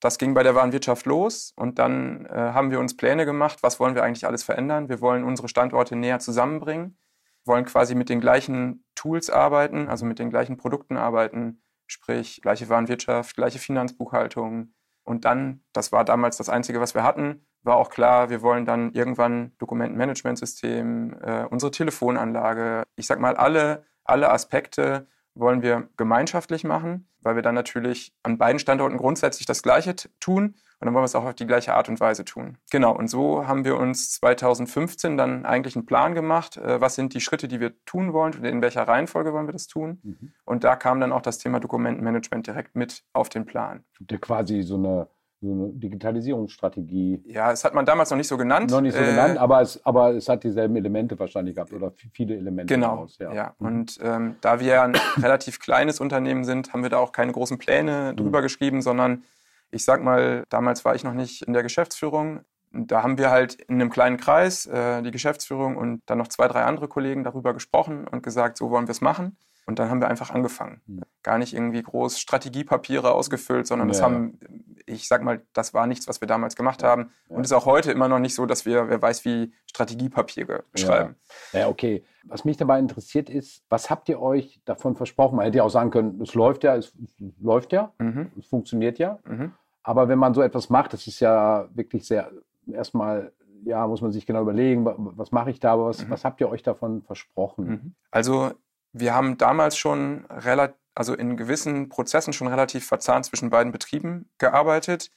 Das 0.00 0.18
ging 0.18 0.32
bei 0.34 0.42
der 0.44 0.54
Warenwirtschaft 0.54 1.06
los 1.06 1.52
und 1.56 1.78
dann 1.78 2.26
äh, 2.26 2.30
haben 2.30 2.70
wir 2.70 2.78
uns 2.78 2.96
Pläne 2.96 3.26
gemacht, 3.26 3.62
was 3.62 3.80
wollen 3.80 3.96
wir 3.96 4.04
eigentlich 4.04 4.26
alles 4.26 4.44
verändern. 4.44 4.88
Wir 4.88 5.00
wollen 5.00 5.24
unsere 5.24 5.48
Standorte 5.48 5.96
näher 5.96 6.20
zusammenbringen, 6.20 6.96
wollen 7.44 7.64
quasi 7.64 7.96
mit 7.96 8.08
den 8.08 8.20
gleichen 8.20 8.84
Tools 8.94 9.28
arbeiten, 9.28 9.88
also 9.88 10.06
mit 10.06 10.20
den 10.20 10.30
gleichen 10.30 10.56
Produkten 10.56 10.96
arbeiten, 10.96 11.62
sprich 11.86 12.40
gleiche 12.42 12.68
Warenwirtschaft, 12.68 13.34
gleiche 13.34 13.58
Finanzbuchhaltung. 13.58 14.72
Und 15.02 15.24
dann, 15.24 15.64
das 15.72 15.90
war 15.90 16.04
damals 16.04 16.36
das 16.36 16.48
Einzige, 16.48 16.80
was 16.80 16.94
wir 16.94 17.02
hatten, 17.02 17.47
war 17.62 17.76
auch 17.76 17.90
klar, 17.90 18.30
wir 18.30 18.42
wollen 18.42 18.64
dann 18.64 18.92
irgendwann 18.92 19.52
Dokumentenmanagementsystem, 19.58 21.16
äh, 21.22 21.44
unsere 21.44 21.70
Telefonanlage, 21.70 22.84
ich 22.96 23.06
sag 23.06 23.20
mal, 23.20 23.36
alle, 23.36 23.84
alle 24.04 24.30
Aspekte 24.30 25.06
wollen 25.34 25.62
wir 25.62 25.88
gemeinschaftlich 25.96 26.64
machen, 26.64 27.08
weil 27.20 27.36
wir 27.36 27.42
dann 27.42 27.54
natürlich 27.54 28.12
an 28.22 28.38
beiden 28.38 28.58
Standorten 28.58 28.96
grundsätzlich 28.96 29.46
das 29.46 29.62
Gleiche 29.62 29.94
tun 30.20 30.54
und 30.80 30.86
dann 30.86 30.94
wollen 30.94 31.02
wir 31.02 31.06
es 31.06 31.16
auch 31.16 31.24
auf 31.24 31.34
die 31.34 31.46
gleiche 31.46 31.74
Art 31.74 31.88
und 31.88 31.98
Weise 31.98 32.24
tun. 32.24 32.56
Genau, 32.70 32.94
und 32.94 33.08
so 33.08 33.48
haben 33.48 33.64
wir 33.64 33.76
uns 33.76 34.12
2015 34.12 35.16
dann 35.16 35.44
eigentlich 35.44 35.74
einen 35.74 35.86
Plan 35.86 36.14
gemacht, 36.14 36.56
äh, 36.56 36.80
was 36.80 36.94
sind 36.94 37.14
die 37.14 37.20
Schritte, 37.20 37.48
die 37.48 37.58
wir 37.58 37.72
tun 37.84 38.12
wollen 38.12 38.34
und 38.34 38.44
in 38.44 38.62
welcher 38.62 38.86
Reihenfolge 38.86 39.32
wollen 39.32 39.46
wir 39.46 39.52
das 39.52 39.66
tun. 39.66 39.98
Mhm. 40.02 40.32
Und 40.44 40.62
da 40.62 40.76
kam 40.76 41.00
dann 41.00 41.12
auch 41.12 41.22
das 41.22 41.38
Thema 41.38 41.58
Dokumentenmanagement 41.58 42.46
direkt 42.46 42.76
mit 42.76 43.02
auf 43.12 43.28
den 43.28 43.44
Plan. 43.44 43.84
Der 43.98 44.18
quasi 44.18 44.62
so 44.62 44.76
eine 44.76 45.08
so 45.40 45.52
eine 45.52 45.68
Digitalisierungsstrategie. 45.72 47.22
Ja, 47.26 47.52
es 47.52 47.64
hat 47.64 47.74
man 47.74 47.86
damals 47.86 48.10
noch 48.10 48.16
nicht 48.16 48.28
so 48.28 48.36
genannt. 48.36 48.70
Noch 48.70 48.80
nicht 48.80 48.94
so 48.94 49.02
äh, 49.02 49.06
genannt, 49.06 49.38
aber 49.38 49.60
es, 49.60 49.84
aber 49.84 50.14
es 50.14 50.28
hat 50.28 50.42
dieselben 50.42 50.74
Elemente 50.76 51.18
wahrscheinlich 51.18 51.54
gehabt 51.54 51.72
oder 51.72 51.92
viele 52.12 52.36
Elemente. 52.36 52.74
Genau. 52.74 52.88
Daraus, 52.88 53.18
ja. 53.18 53.32
ja. 53.32 53.54
Mhm. 53.58 53.66
Und 53.66 53.98
ähm, 54.02 54.36
da 54.40 54.58
wir 54.60 54.82
ein 54.82 54.96
relativ 55.16 55.60
kleines 55.60 56.00
Unternehmen 56.00 56.44
sind, 56.44 56.72
haben 56.72 56.82
wir 56.82 56.90
da 56.90 56.98
auch 56.98 57.12
keine 57.12 57.32
großen 57.32 57.58
Pläne 57.58 58.12
mhm. 58.12 58.16
drüber 58.16 58.38
mhm. 58.40 58.42
geschrieben, 58.42 58.82
sondern 58.82 59.22
ich 59.70 59.84
sag 59.84 60.02
mal, 60.02 60.44
damals 60.48 60.84
war 60.84 60.94
ich 60.94 61.04
noch 61.04 61.14
nicht 61.14 61.42
in 61.42 61.52
der 61.52 61.62
Geschäftsführung. 61.62 62.40
Da 62.72 63.02
haben 63.02 63.16
wir 63.16 63.30
halt 63.30 63.54
in 63.54 63.76
einem 63.76 63.90
kleinen 63.90 64.16
Kreis, 64.16 64.66
äh, 64.66 65.02
die 65.02 65.10
Geschäftsführung 65.10 65.76
und 65.76 66.02
dann 66.06 66.18
noch 66.18 66.28
zwei, 66.28 66.48
drei 66.48 66.64
andere 66.64 66.88
Kollegen 66.88 67.22
darüber 67.22 67.54
gesprochen 67.54 68.06
und 68.08 68.22
gesagt, 68.22 68.58
so 68.58 68.70
wollen 68.70 68.88
wir 68.88 68.92
es 68.92 69.00
machen. 69.00 69.36
Und 69.68 69.78
dann 69.78 69.90
haben 69.90 70.00
wir 70.00 70.08
einfach 70.08 70.30
angefangen. 70.30 70.80
Mhm. 70.86 71.02
Gar 71.22 71.36
nicht 71.36 71.52
irgendwie 71.52 71.82
groß 71.82 72.18
Strategiepapiere 72.18 73.12
ausgefüllt, 73.12 73.66
sondern 73.66 73.88
ja. 73.88 73.92
das 73.92 74.02
haben, 74.02 74.38
ich 74.86 75.06
sag 75.06 75.22
mal, 75.22 75.42
das 75.52 75.74
war 75.74 75.86
nichts, 75.86 76.08
was 76.08 76.22
wir 76.22 76.26
damals 76.26 76.56
gemacht 76.56 76.82
haben. 76.82 77.10
Ja. 77.28 77.36
Und 77.36 77.44
ist 77.44 77.52
auch 77.52 77.66
heute 77.66 77.92
immer 77.92 78.08
noch 78.08 78.18
nicht 78.18 78.34
so, 78.34 78.46
dass 78.46 78.64
wir, 78.64 78.88
wer 78.88 79.02
weiß, 79.02 79.26
wie 79.26 79.52
Strategiepapiere 79.66 80.64
beschreiben. 80.72 81.16
Ja. 81.52 81.60
ja, 81.60 81.68
okay. 81.68 82.02
Was 82.24 82.46
mich 82.46 82.56
dabei 82.56 82.78
interessiert 82.78 83.28
ist, 83.28 83.62
was 83.68 83.90
habt 83.90 84.08
ihr 84.08 84.22
euch 84.22 84.62
davon 84.64 84.96
versprochen? 84.96 85.36
Man 85.36 85.44
hätte 85.44 85.58
ja 85.58 85.64
auch 85.64 85.70
sagen 85.70 85.90
können, 85.90 86.18
es 86.22 86.32
läuft 86.32 86.64
ja, 86.64 86.74
es, 86.74 86.94
es 87.04 87.14
läuft 87.38 87.74
ja, 87.74 87.92
mhm. 87.98 88.32
es 88.38 88.46
funktioniert 88.46 88.98
ja. 88.98 89.18
Mhm. 89.26 89.52
Aber 89.82 90.08
wenn 90.08 90.18
man 90.18 90.32
so 90.32 90.40
etwas 90.40 90.70
macht, 90.70 90.94
das 90.94 91.06
ist 91.06 91.20
ja 91.20 91.68
wirklich 91.74 92.06
sehr, 92.06 92.30
erstmal 92.72 93.32
ja, 93.64 93.86
muss 93.86 94.00
man 94.00 94.12
sich 94.12 94.24
genau 94.24 94.40
überlegen, 94.40 94.86
was 94.86 95.30
mache 95.30 95.50
ich 95.50 95.60
da, 95.60 95.72
aber 95.72 95.86
was, 95.86 96.06
mhm. 96.06 96.10
was 96.10 96.24
habt 96.24 96.40
ihr 96.40 96.48
euch 96.48 96.62
davon 96.62 97.02
versprochen? 97.02 97.66
Mhm. 97.66 97.94
Also 98.10 98.52
wir 99.00 99.14
haben 99.14 99.38
damals 99.38 99.76
schon 99.76 100.24
relativ, 100.30 100.76
also 100.94 101.14
in 101.14 101.36
gewissen 101.36 101.88
Prozessen 101.88 102.32
schon 102.32 102.48
relativ 102.48 102.86
verzahnt 102.86 103.24
zwischen 103.24 103.50
beiden 103.50 103.72
Betrieben 103.72 104.28
gearbeitet. 104.38 105.10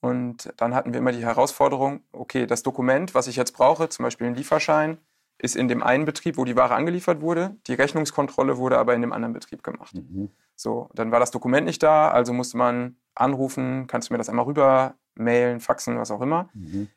Und 0.00 0.52
dann 0.56 0.74
hatten 0.74 0.92
wir 0.92 0.98
immer 0.98 1.12
die 1.12 1.24
Herausforderung, 1.24 2.02
okay, 2.12 2.46
das 2.46 2.62
Dokument, 2.62 3.14
was 3.14 3.26
ich 3.26 3.36
jetzt 3.36 3.52
brauche, 3.52 3.88
zum 3.88 4.04
Beispiel 4.04 4.26
ein 4.26 4.34
Lieferschein, 4.34 4.98
ist 5.38 5.56
in 5.56 5.68
dem 5.68 5.82
einen 5.82 6.04
Betrieb, 6.04 6.36
wo 6.36 6.44
die 6.44 6.56
Ware 6.56 6.74
angeliefert 6.74 7.20
wurde. 7.20 7.56
Die 7.66 7.74
Rechnungskontrolle 7.74 8.58
wurde 8.58 8.78
aber 8.78 8.94
in 8.94 9.00
dem 9.00 9.12
anderen 9.12 9.32
Betrieb 9.32 9.62
gemacht. 9.62 9.94
Mhm. 9.94 10.30
So, 10.56 10.88
dann 10.94 11.12
war 11.12 11.20
das 11.20 11.30
Dokument 11.30 11.66
nicht 11.66 11.82
da, 11.82 12.10
also 12.10 12.32
musste 12.32 12.56
man 12.56 12.96
anrufen, 13.14 13.86
kannst 13.86 14.08
du 14.08 14.14
mir 14.14 14.18
das 14.18 14.28
einmal 14.28 14.46
rüber 14.46 14.94
mailen, 15.14 15.60
faxen, 15.60 15.98
was 15.98 16.10
auch 16.10 16.20
immer. 16.20 16.48
Mhm. 16.54 16.88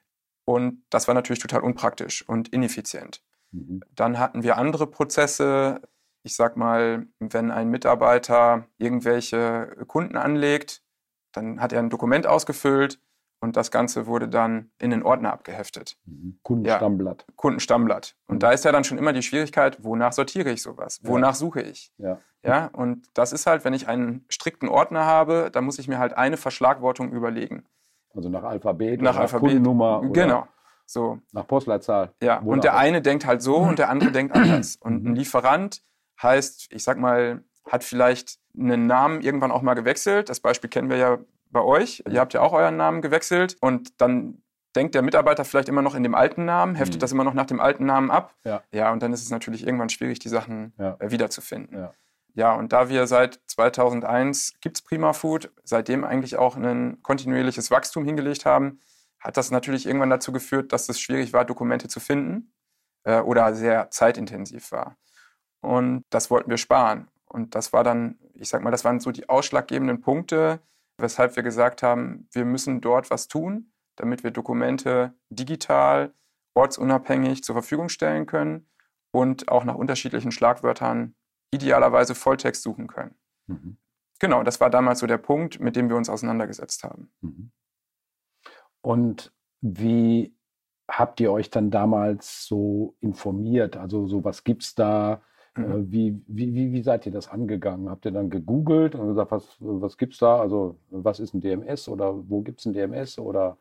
Und 0.45 0.83
das 0.89 1.07
war 1.07 1.13
natürlich 1.13 1.41
total 1.41 1.61
unpraktisch 1.61 2.27
und 2.27 2.49
ineffizient. 2.49 3.21
Mhm. 3.51 3.81
Dann 3.95 4.17
hatten 4.17 4.41
wir 4.41 4.57
andere 4.57 4.87
Prozesse, 4.87 5.81
ich 6.23 6.35
sag 6.35 6.57
mal, 6.57 7.07
wenn 7.19 7.51
ein 7.51 7.69
Mitarbeiter 7.69 8.65
irgendwelche 8.77 9.75
Kunden 9.87 10.17
anlegt, 10.17 10.83
dann 11.31 11.61
hat 11.61 11.73
er 11.73 11.79
ein 11.79 11.89
Dokument 11.89 12.27
ausgefüllt 12.27 12.99
und 13.39 13.57
das 13.57 13.71
Ganze 13.71 14.05
wurde 14.05 14.29
dann 14.29 14.69
in 14.77 14.91
den 14.91 15.03
Ordner 15.03 15.33
abgeheftet. 15.33 15.97
Mhm. 16.05 16.39
Kundenstammblatt. 16.43 17.25
Ja, 17.27 17.33
Kundenstammblatt. 17.35 18.15
Und 18.27 18.35
mhm. 18.35 18.39
da 18.39 18.51
ist 18.51 18.63
ja 18.65 18.71
dann 18.71 18.83
schon 18.83 18.97
immer 18.97 19.13
die 19.13 19.23
Schwierigkeit, 19.23 19.83
wonach 19.83 20.13
sortiere 20.13 20.51
ich 20.51 20.61
sowas? 20.61 20.99
Wonach 21.03 21.29
ja. 21.29 21.33
suche 21.33 21.61
ich? 21.61 21.91
Ja. 21.97 22.19
ja. 22.43 22.69
Und 22.73 23.07
das 23.15 23.33
ist 23.33 23.47
halt, 23.47 23.65
wenn 23.65 23.73
ich 23.73 23.87
einen 23.87 24.25
strikten 24.29 24.69
Ordner 24.69 25.05
habe, 25.05 25.49
dann 25.51 25.63
muss 25.63 25.79
ich 25.79 25.87
mir 25.87 25.97
halt 25.97 26.13
eine 26.13 26.37
Verschlagwortung 26.37 27.11
überlegen. 27.11 27.65
Also 28.13 28.29
nach 28.29 28.43
Alphabet, 28.43 29.01
nach, 29.01 29.15
Alphabet. 29.15 29.49
Kundennummer. 29.49 30.01
Genau. 30.11 30.47
So. 30.85 31.19
Nach 31.31 31.47
Postleitzahl. 31.47 32.13
Ja, 32.21 32.39
und 32.39 32.63
der 32.63 32.75
eine 32.75 33.01
denkt 33.01 33.25
halt 33.25 33.41
so 33.41 33.57
und 33.57 33.79
der 33.79 33.89
andere 33.89 34.11
denkt 34.11 34.35
anders. 34.35 34.75
Und 34.75 35.05
ein 35.05 35.15
Lieferant 35.15 35.81
Heißt, 36.21 36.67
ich 36.71 36.83
sag 36.83 36.97
mal, 36.97 37.43
hat 37.69 37.83
vielleicht 37.83 38.39
einen 38.57 38.87
Namen 38.87 39.21
irgendwann 39.21 39.51
auch 39.51 39.61
mal 39.61 39.73
gewechselt. 39.73 40.29
Das 40.29 40.39
Beispiel 40.39 40.69
kennen 40.69 40.89
wir 40.89 40.97
ja 40.97 41.17
bei 41.49 41.61
euch. 41.61 42.03
Ihr 42.09 42.19
habt 42.19 42.33
ja 42.33 42.41
auch 42.41 42.53
euren 42.53 42.77
Namen 42.77 43.01
gewechselt 43.01 43.57
und 43.59 44.01
dann 44.01 44.41
denkt 44.75 44.95
der 44.95 45.01
Mitarbeiter 45.01 45.45
vielleicht 45.45 45.69
immer 45.69 45.81
noch 45.81 45.95
in 45.95 46.03
dem 46.03 46.15
alten 46.15 46.45
Namen, 46.45 46.75
heftet 46.75 46.95
mhm. 46.95 46.99
das 46.99 47.11
immer 47.11 47.23
noch 47.23 47.33
nach 47.33 47.45
dem 47.45 47.59
alten 47.59 47.85
Namen 47.85 48.09
ab. 48.09 48.35
Ja. 48.43 48.63
ja, 48.71 48.91
und 48.91 49.03
dann 49.03 49.13
ist 49.13 49.21
es 49.21 49.29
natürlich 49.29 49.65
irgendwann 49.65 49.89
schwierig, 49.89 50.19
die 50.19 50.29
Sachen 50.29 50.73
ja. 50.77 50.95
Äh, 50.99 51.11
wiederzufinden. 51.11 51.77
Ja. 51.77 51.93
ja, 52.33 52.53
und 52.53 52.71
da 52.71 52.89
wir 52.89 53.05
seit 53.07 53.41
2001 53.47 54.53
gibt 54.61 54.77
es 54.77 54.81
Prima 54.81 55.13
Food, 55.13 55.51
seitdem 55.63 56.03
eigentlich 56.03 56.37
auch 56.37 56.55
ein 56.55 57.01
kontinuierliches 57.03 57.69
Wachstum 57.69 58.05
hingelegt 58.05 58.45
haben, 58.45 58.79
hat 59.19 59.37
das 59.37 59.51
natürlich 59.51 59.85
irgendwann 59.85 60.09
dazu 60.09 60.31
geführt, 60.31 60.71
dass 60.73 60.89
es 60.89 60.99
schwierig 60.99 61.33
war, 61.33 61.45
Dokumente 61.45 61.87
zu 61.87 61.99
finden 61.99 62.53
äh, 63.03 63.19
oder 63.19 63.53
sehr 63.53 63.91
zeitintensiv 63.91 64.71
war. 64.71 64.97
Und 65.61 66.03
das 66.09 66.29
wollten 66.31 66.49
wir 66.49 66.57
sparen. 66.57 67.07
Und 67.25 67.55
das 67.55 67.71
war 67.71 67.83
dann, 67.83 68.19
ich 68.33 68.49
sag 68.49 68.61
mal, 68.61 68.71
das 68.71 68.83
waren 68.83 68.99
so 68.99 69.11
die 69.11 69.29
ausschlaggebenden 69.29 70.01
Punkte, 70.01 70.59
weshalb 70.97 71.35
wir 71.35 71.43
gesagt 71.43 71.83
haben, 71.83 72.27
wir 72.31 72.45
müssen 72.45 72.81
dort 72.81 73.09
was 73.09 73.27
tun, 73.27 73.71
damit 73.95 74.23
wir 74.23 74.31
Dokumente 74.31 75.13
digital, 75.29 76.13
ortsunabhängig 76.53 77.43
zur 77.43 77.55
Verfügung 77.55 77.89
stellen 77.89 78.25
können 78.25 78.67
und 79.11 79.49
auch 79.49 79.63
nach 79.63 79.75
unterschiedlichen 79.75 80.31
Schlagwörtern 80.31 81.15
idealerweise 81.51 82.15
Volltext 82.15 82.63
suchen 82.63 82.87
können. 82.87 83.15
Mhm. 83.47 83.77
Genau, 84.19 84.43
das 84.43 84.59
war 84.59 84.69
damals 84.69 84.99
so 84.99 85.07
der 85.07 85.17
Punkt, 85.17 85.59
mit 85.59 85.75
dem 85.75 85.89
wir 85.89 85.95
uns 85.95 86.09
auseinandergesetzt 86.09 86.83
haben. 86.83 87.11
Mhm. 87.21 87.51
Und 88.81 89.33
wie 89.61 90.35
habt 90.89 91.19
ihr 91.19 91.31
euch 91.31 91.49
dann 91.49 91.71
damals 91.71 92.45
so 92.45 92.95
informiert? 92.99 93.77
Also 93.77 94.07
so 94.07 94.23
was 94.23 94.43
gibt 94.43 94.63
es 94.63 94.75
da? 94.75 95.21
Äh, 95.57 95.61
mhm. 95.61 95.91
Wie, 95.91 96.21
wie, 96.27 96.53
wie, 96.53 96.71
wie, 96.71 96.83
seid 96.83 97.05
ihr 97.05 97.11
das 97.11 97.27
angegangen? 97.27 97.89
Habt 97.89 98.05
ihr 98.05 98.11
dann 98.11 98.29
gegoogelt 98.29 98.95
und 98.95 99.07
gesagt, 99.07 99.31
was, 99.31 99.55
was 99.59 99.97
gibt 99.97 100.13
es 100.13 100.19
da? 100.19 100.39
Also 100.39 100.77
was 100.89 101.19
ist 101.19 101.33
ein 101.33 101.41
DMS 101.41 101.89
oder 101.89 102.13
wo 102.29 102.41
gibt 102.41 102.59
es 102.59 102.65
ein 102.65 102.73
DMS? 102.73 103.19
Oder 103.19 103.57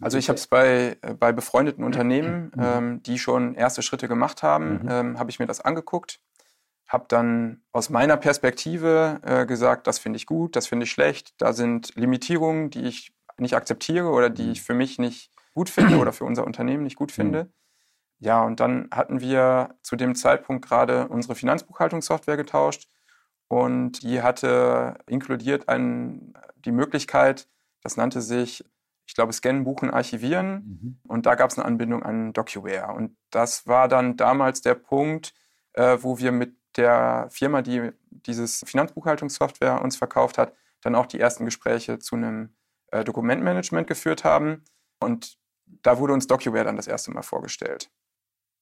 also 0.00 0.18
ich 0.18 0.28
habe 0.28 0.36
es 0.36 0.46
bei, 0.46 0.96
äh, 1.02 1.14
bei 1.14 1.32
befreundeten 1.32 1.84
Unternehmen, 1.84 2.52
mhm. 2.54 2.62
ähm, 2.62 3.02
die 3.02 3.18
schon 3.18 3.54
erste 3.54 3.82
Schritte 3.82 4.08
gemacht 4.08 4.42
haben, 4.42 4.82
mhm. 4.82 4.88
ähm, 4.88 5.18
habe 5.18 5.30
ich 5.30 5.38
mir 5.38 5.46
das 5.46 5.60
angeguckt, 5.60 6.20
habe 6.88 7.04
dann 7.08 7.62
aus 7.72 7.90
meiner 7.90 8.16
Perspektive 8.16 9.20
äh, 9.22 9.46
gesagt, 9.46 9.86
das 9.86 9.98
finde 9.98 10.18
ich 10.18 10.26
gut, 10.26 10.56
das 10.56 10.66
finde 10.66 10.84
ich 10.84 10.90
schlecht, 10.90 11.34
da 11.38 11.52
sind 11.52 11.94
Limitierungen, 11.96 12.70
die 12.70 12.84
ich 12.84 13.12
nicht 13.38 13.54
akzeptiere 13.54 14.08
oder 14.08 14.30
die 14.30 14.52
ich 14.52 14.62
für 14.62 14.74
mich 14.74 14.98
nicht 14.98 15.30
gut 15.54 15.68
finde 15.68 15.98
oder 15.98 16.12
für 16.12 16.24
unser 16.24 16.46
Unternehmen 16.46 16.84
nicht 16.84 16.96
gut 16.96 17.12
finde. 17.12 17.44
Mhm. 17.44 17.48
Ja, 18.18 18.42
und 18.42 18.60
dann 18.60 18.88
hatten 18.92 19.20
wir 19.20 19.74
zu 19.82 19.96
dem 19.96 20.14
Zeitpunkt 20.14 20.66
gerade 20.66 21.08
unsere 21.08 21.34
Finanzbuchhaltungssoftware 21.34 22.36
getauscht 22.36 22.88
und 23.48 24.02
die 24.02 24.22
hatte 24.22 24.98
inkludiert 25.06 25.68
ein, 25.68 26.34
die 26.56 26.72
Möglichkeit, 26.72 27.48
das 27.82 27.96
nannte 27.96 28.20
sich, 28.22 28.64
ich 29.06 29.14
glaube, 29.14 29.32
Scannen, 29.32 29.64
Buchen, 29.64 29.90
Archivieren 29.90 30.54
mhm. 30.54 31.00
und 31.06 31.26
da 31.26 31.34
gab 31.36 31.50
es 31.50 31.58
eine 31.58 31.66
Anbindung 31.66 32.02
an 32.02 32.32
DocuWare. 32.32 32.94
Und 32.94 33.16
das 33.30 33.66
war 33.66 33.86
dann 33.86 34.16
damals 34.16 34.62
der 34.62 34.74
Punkt, 34.74 35.32
äh, 35.74 35.98
wo 36.00 36.18
wir 36.18 36.32
mit 36.32 36.56
der 36.76 37.28
Firma, 37.30 37.62
die 37.62 37.92
dieses 38.10 38.64
Finanzbuchhaltungssoftware 38.66 39.80
uns 39.82 39.96
verkauft 39.96 40.38
hat, 40.38 40.52
dann 40.80 40.94
auch 40.94 41.06
die 41.06 41.20
ersten 41.20 41.44
Gespräche 41.44 41.98
zu 41.98 42.16
einem 42.16 42.56
äh, 42.90 43.04
Dokumentmanagement 43.04 43.86
geführt 43.86 44.24
haben. 44.24 44.64
Und 45.00 45.38
da 45.66 45.98
wurde 45.98 46.12
uns 46.12 46.26
DocuWare 46.26 46.64
dann 46.64 46.76
das 46.76 46.88
erste 46.88 47.12
Mal 47.12 47.22
vorgestellt. 47.22 47.90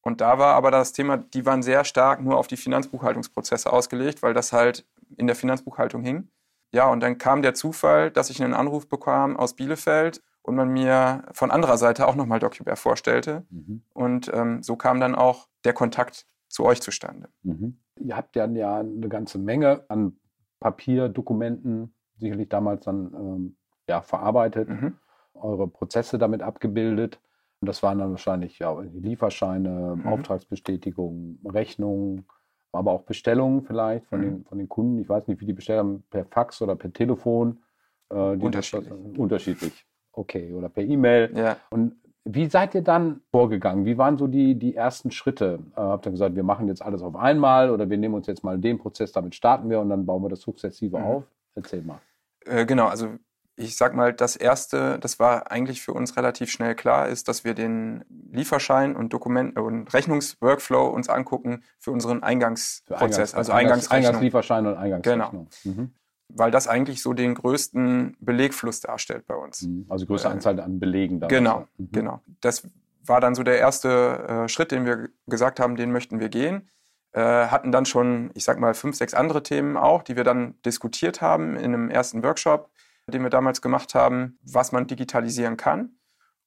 Und 0.04 0.20
da 0.20 0.38
war 0.38 0.54
aber 0.54 0.70
das 0.70 0.92
Thema, 0.92 1.16
die 1.16 1.46
waren 1.46 1.62
sehr 1.62 1.84
stark 1.84 2.20
nur 2.20 2.36
auf 2.36 2.46
die 2.46 2.56
Finanzbuchhaltungsprozesse 2.56 3.72
ausgelegt, 3.72 4.22
weil 4.22 4.34
das 4.34 4.52
halt 4.52 4.86
in 5.16 5.26
der 5.26 5.34
Finanzbuchhaltung 5.34 6.02
hing. 6.02 6.28
Ja, 6.72 6.88
und 6.88 7.00
dann 7.00 7.18
kam 7.18 7.42
der 7.42 7.54
Zufall, 7.54 8.10
dass 8.10 8.30
ich 8.30 8.42
einen 8.42 8.54
Anruf 8.54 8.88
bekam 8.88 9.36
aus 9.36 9.54
Bielefeld 9.54 10.22
und 10.42 10.56
man 10.56 10.68
mir 10.68 11.22
von 11.32 11.50
anderer 11.50 11.78
Seite 11.78 12.06
auch 12.06 12.16
nochmal 12.16 12.38
DocuWare 12.38 12.76
vorstellte. 12.76 13.46
Mhm. 13.50 13.82
Und 13.94 14.30
ähm, 14.34 14.62
so 14.62 14.76
kam 14.76 15.00
dann 15.00 15.14
auch 15.14 15.48
der 15.64 15.72
Kontakt 15.72 16.26
zu 16.48 16.64
euch 16.64 16.82
zustande. 16.82 17.28
Mhm. 17.42 17.78
Ihr 17.98 18.16
habt 18.16 18.36
ja, 18.36 18.46
ja 18.46 18.80
eine 18.80 19.08
ganze 19.08 19.38
Menge 19.38 19.84
an 19.88 20.16
Papierdokumenten 20.60 21.94
sicherlich 22.18 22.48
damals 22.48 22.84
dann 22.84 23.12
ähm, 23.14 23.56
ja, 23.88 24.02
verarbeitet, 24.02 24.68
mhm. 24.68 24.98
eure 25.34 25.68
Prozesse 25.68 26.18
damit 26.18 26.42
abgebildet. 26.42 27.20
Und 27.64 27.68
das 27.68 27.82
waren 27.82 27.98
dann 27.98 28.10
wahrscheinlich 28.10 28.58
ja, 28.58 28.78
Lieferscheine, 28.78 29.96
mhm. 29.96 30.06
Auftragsbestätigungen, 30.06 31.38
Rechnungen, 31.46 32.26
aber 32.72 32.92
auch 32.92 33.04
Bestellungen 33.04 33.62
vielleicht 33.62 34.04
von, 34.04 34.18
mhm. 34.18 34.24
den, 34.24 34.44
von 34.44 34.58
den 34.58 34.68
Kunden. 34.68 34.98
Ich 34.98 35.08
weiß 35.08 35.28
nicht, 35.28 35.40
wie 35.40 35.46
die 35.46 35.54
bestellen, 35.54 36.02
per 36.10 36.26
Fax 36.26 36.60
oder 36.60 36.76
per 36.76 36.92
Telefon. 36.92 37.62
Äh, 38.10 38.16
unterschiedlich. 38.16 38.90
Das, 38.90 39.18
unterschiedlich. 39.18 39.86
Okay, 40.12 40.52
oder 40.52 40.68
per 40.68 40.82
E-Mail. 40.82 41.32
Ja. 41.34 41.56
Und 41.70 41.96
wie 42.26 42.50
seid 42.50 42.74
ihr 42.74 42.82
dann 42.82 43.22
vorgegangen? 43.30 43.86
Wie 43.86 43.96
waren 43.96 44.18
so 44.18 44.26
die, 44.26 44.58
die 44.58 44.76
ersten 44.76 45.10
Schritte? 45.10 45.60
Äh, 45.74 45.80
habt 45.80 46.04
ihr 46.04 46.12
gesagt, 46.12 46.36
wir 46.36 46.42
machen 46.42 46.68
jetzt 46.68 46.82
alles 46.82 47.00
auf 47.00 47.16
einmal 47.16 47.70
oder 47.70 47.88
wir 47.88 47.96
nehmen 47.96 48.12
uns 48.14 48.26
jetzt 48.26 48.44
mal 48.44 48.58
den 48.58 48.76
Prozess, 48.76 49.10
damit 49.12 49.34
starten 49.34 49.70
wir 49.70 49.80
und 49.80 49.88
dann 49.88 50.04
bauen 50.04 50.22
wir 50.22 50.28
das 50.28 50.42
sukzessive 50.42 50.98
mhm. 50.98 51.04
auf? 51.04 51.24
Erzähl 51.54 51.80
mal. 51.80 51.98
Äh, 52.44 52.66
genau, 52.66 52.88
also 52.88 53.08
ich 53.56 53.76
sag 53.76 53.94
mal, 53.94 54.12
das 54.12 54.36
erste, 54.36 54.98
das 54.98 55.18
war 55.18 55.50
eigentlich 55.50 55.80
für 55.80 55.92
uns 55.92 56.16
relativ 56.16 56.50
schnell 56.50 56.74
klar, 56.74 57.08
ist, 57.08 57.28
dass 57.28 57.44
wir 57.44 57.54
den 57.54 58.04
Lieferschein 58.32 58.96
und 58.96 59.12
Dokument 59.12 59.58
und 59.58 59.92
Rechnungsworkflow 59.94 60.86
uns 60.88 61.08
angucken 61.08 61.62
für 61.78 61.92
unseren 61.92 62.22
Eingangsprozess, 62.22 63.00
Eingangs, 63.00 63.34
also 63.34 63.52
Eingangsrechnung. 63.52 64.06
Eingangslieferschein 64.06 64.66
und 64.66 64.76
Eingangsrechnung. 64.76 65.48
Genau. 65.62 65.76
Mhm. 65.76 65.90
Weil 66.28 66.50
das 66.50 66.66
eigentlich 66.66 67.00
so 67.02 67.12
den 67.12 67.34
größten 67.34 68.16
Belegfluss 68.18 68.80
darstellt 68.80 69.26
bei 69.26 69.36
uns. 69.36 69.62
Mhm. 69.62 69.86
Also 69.88 70.06
größte 70.06 70.28
äh, 70.28 70.32
Anzahl 70.32 70.58
an 70.58 70.80
Belegen. 70.80 71.20
Dann 71.20 71.28
genau, 71.28 71.68
mhm. 71.76 71.88
genau. 71.92 72.20
Das 72.40 72.66
war 73.04 73.20
dann 73.20 73.34
so 73.34 73.44
der 73.44 73.58
erste 73.58 74.44
äh, 74.44 74.48
Schritt, 74.48 74.72
den 74.72 74.84
wir 74.84 75.10
gesagt 75.26 75.60
haben, 75.60 75.76
den 75.76 75.92
möchten 75.92 76.18
wir 76.18 76.28
gehen. 76.28 76.68
Äh, 77.12 77.20
hatten 77.20 77.70
dann 77.70 77.86
schon, 77.86 78.32
ich 78.34 78.42
sag 78.42 78.58
mal, 78.58 78.74
fünf, 78.74 78.96
sechs 78.96 79.14
andere 79.14 79.44
Themen 79.44 79.76
auch, 79.76 80.02
die 80.02 80.16
wir 80.16 80.24
dann 80.24 80.54
diskutiert 80.64 81.20
haben 81.20 81.54
in 81.54 81.72
einem 81.72 81.90
ersten 81.90 82.24
Workshop 82.24 82.70
den 83.12 83.22
wir 83.22 83.30
damals 83.30 83.60
gemacht 83.62 83.94
haben, 83.94 84.38
was 84.42 84.72
man 84.72 84.86
digitalisieren 84.86 85.56
kann, 85.56 85.96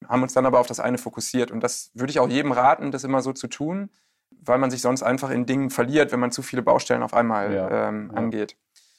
haben 0.06 0.22
uns 0.22 0.32
dann 0.32 0.46
aber 0.46 0.60
auf 0.60 0.66
das 0.66 0.80
eine 0.80 0.98
fokussiert. 0.98 1.50
Und 1.50 1.60
das 1.60 1.90
würde 1.94 2.10
ich 2.10 2.20
auch 2.20 2.28
jedem 2.28 2.52
raten, 2.52 2.90
das 2.90 3.04
immer 3.04 3.22
so 3.22 3.32
zu 3.32 3.48
tun, 3.48 3.90
weil 4.30 4.58
man 4.58 4.70
sich 4.70 4.82
sonst 4.82 5.02
einfach 5.02 5.30
in 5.30 5.46
Dingen 5.46 5.70
verliert, 5.70 6.12
wenn 6.12 6.20
man 6.20 6.30
zu 6.30 6.42
viele 6.42 6.62
Baustellen 6.62 7.02
auf 7.02 7.14
einmal 7.14 7.52
ja, 7.52 7.88
ähm, 7.88 8.10
ja. 8.12 8.18
angeht. 8.18 8.56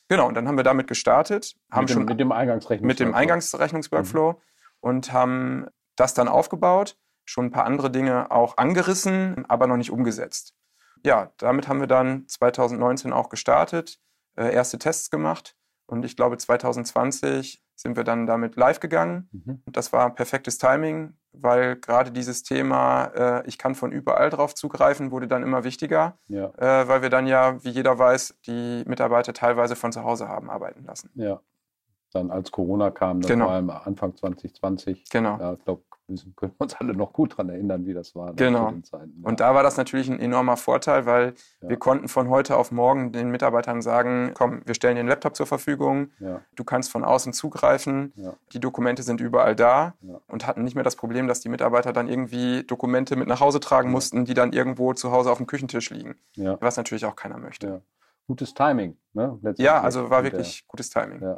Genau, 0.07 0.27
und 0.27 0.33
dann 0.33 0.47
haben 0.47 0.57
wir 0.57 0.63
damit 0.63 0.87
gestartet, 0.87 1.55
haben 1.69 1.81
mit 1.81 1.89
dem, 1.89 1.93
schon 1.93 2.05
mit 2.05 2.19
dem 2.19 2.31
Eingangsrechnungsworkflow, 2.31 2.87
mit 2.87 2.99
dem 2.99 3.13
Eingangsrechnungsworkflow 3.13 4.31
mhm. 4.31 4.37
und 4.79 5.13
haben 5.13 5.67
das 5.95 6.13
dann 6.15 6.27
aufgebaut, 6.27 6.97
schon 7.25 7.45
ein 7.45 7.51
paar 7.51 7.65
andere 7.65 7.91
Dinge 7.91 8.31
auch 8.31 8.57
angerissen, 8.57 9.45
aber 9.47 9.67
noch 9.67 9.77
nicht 9.77 9.91
umgesetzt. 9.91 10.55
Ja, 11.05 11.31
damit 11.37 11.67
haben 11.67 11.79
wir 11.79 11.87
dann 11.87 12.27
2019 12.27 13.13
auch 13.13 13.29
gestartet, 13.29 13.99
äh, 14.35 14.51
erste 14.51 14.79
Tests 14.79 15.11
gemacht 15.11 15.55
und 15.89 16.05
ich 16.05 16.15
glaube, 16.15 16.37
2020 16.37 17.63
sind 17.75 17.97
wir 17.97 18.03
dann 18.03 18.27
damit 18.27 18.55
live 18.55 18.79
gegangen. 18.79 19.29
Mhm. 19.31 19.61
Und 19.65 19.77
das 19.77 19.91
war 19.91 20.13
perfektes 20.13 20.57
Timing, 20.57 21.13
weil 21.31 21.77
gerade 21.77 22.11
dieses 22.11 22.43
Thema, 22.43 23.05
äh, 23.15 23.47
ich 23.47 23.57
kann 23.57 23.73
von 23.73 23.91
überall 23.91 24.29
drauf 24.29 24.53
zugreifen, 24.53 25.11
wurde 25.11 25.27
dann 25.27 25.43
immer 25.43 25.63
wichtiger, 25.63 26.17
ja. 26.27 26.51
äh, 26.57 26.87
weil 26.87 27.01
wir 27.01 27.09
dann 27.09 27.25
ja, 27.25 27.63
wie 27.63 27.69
jeder 27.69 27.97
weiß, 27.97 28.37
die 28.45 28.83
Mitarbeiter 28.85 29.33
teilweise 29.33 29.75
von 29.75 29.91
zu 29.91 30.03
Hause 30.03 30.27
haben 30.27 30.49
arbeiten 30.49 30.83
lassen. 30.83 31.09
Ja. 31.15 31.41
Dann 32.11 32.31
als 32.31 32.51
Corona 32.51 32.91
kam, 32.91 33.21
das 33.21 33.29
genau. 33.29 33.47
war 33.47 33.87
Anfang 33.87 34.15
2020. 34.15 35.09
Genau. 35.09 35.37
Ja, 35.39 35.53
ich 35.53 35.63
glaube, 35.63 35.83
können 36.35 36.53
uns 36.57 36.75
alle 36.75 36.93
noch 36.93 37.13
gut 37.13 37.33
daran 37.33 37.49
erinnern, 37.49 37.85
wie 37.85 37.93
das 37.93 38.15
war. 38.15 38.33
Genau. 38.33 38.71
Ja. 38.71 38.99
Und 39.23 39.39
da 39.39 39.55
war 39.55 39.63
das 39.63 39.77
natürlich 39.77 40.09
ein 40.09 40.19
enormer 40.19 40.57
Vorteil, 40.57 41.05
weil 41.05 41.33
ja. 41.61 41.69
wir 41.69 41.77
konnten 41.77 42.07
von 42.07 42.29
heute 42.29 42.57
auf 42.57 42.71
morgen 42.71 43.11
den 43.11 43.29
Mitarbeitern 43.31 43.81
sagen, 43.81 44.31
komm, 44.33 44.61
wir 44.65 44.75
stellen 44.75 44.95
den 44.95 45.07
Laptop 45.07 45.35
zur 45.35 45.45
Verfügung, 45.45 46.11
ja. 46.19 46.41
du 46.55 46.63
kannst 46.63 46.91
von 46.91 47.03
außen 47.03 47.33
zugreifen, 47.33 48.13
die 48.53 48.59
Dokumente 48.59 49.03
sind 49.03 49.21
überall 49.21 49.55
da 49.55 49.93
und 50.27 50.47
hatten 50.47 50.63
nicht 50.63 50.75
mehr 50.75 50.83
das 50.83 50.95
Problem, 50.95 51.27
dass 51.27 51.39
die 51.39 51.49
Mitarbeiter 51.49 51.93
dann 51.93 52.07
irgendwie 52.07 52.63
Dokumente 52.63 53.15
mit 53.15 53.27
nach 53.27 53.39
Hause 53.39 53.59
tragen 53.59 53.91
mussten, 53.91 54.25
die 54.25 54.33
dann 54.33 54.53
irgendwo 54.53 54.93
zu 54.93 55.11
Hause 55.11 55.31
auf 55.31 55.37
dem 55.37 55.47
Küchentisch 55.47 55.89
liegen, 55.89 56.15
was 56.59 56.77
natürlich 56.77 57.05
auch 57.05 57.15
keiner 57.15 57.37
möchte. 57.37 57.81
Gutes 58.27 58.53
Timing. 58.53 58.97
Ne? 59.13 59.39
Ja, 59.57 59.81
also 59.81 60.09
war 60.09 60.23
wirklich 60.23 60.67
gutes 60.67 60.89
Timing. 60.89 61.37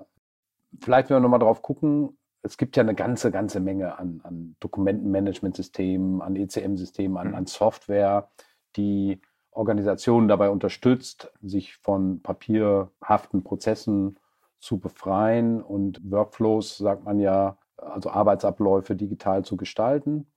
Vielleicht, 0.81 1.09
wenn 1.09 1.17
wir 1.17 1.21
nochmal 1.21 1.39
drauf 1.39 1.61
gucken, 1.61 2.17
es 2.43 2.57
gibt 2.57 2.75
ja 2.75 2.81
eine 2.81 2.95
ganze, 2.95 3.31
ganze 3.31 3.59
Menge 3.59 3.97
an, 3.97 4.21
an 4.23 4.55
Dokumentenmanagementsystemen, 4.59 6.21
an 6.21 6.35
ECM-Systemen, 6.35 7.17
an, 7.17 7.29
mhm. 7.29 7.35
an 7.35 7.45
Software, 7.45 8.29
die 8.75 9.21
Organisationen 9.51 10.27
dabei 10.27 10.49
unterstützt, 10.49 11.31
sich 11.41 11.75
von 11.77 12.21
papierhaften 12.21 13.43
Prozessen 13.43 14.17
zu 14.59 14.79
befreien 14.79 15.61
und 15.61 15.99
Workflows, 16.09 16.77
sagt 16.77 17.03
man 17.03 17.19
ja, 17.19 17.57
also 17.77 18.11
Arbeitsabläufe 18.11 18.95
digital 18.95 19.43
zu 19.43 19.57
gestalten. 19.57 20.27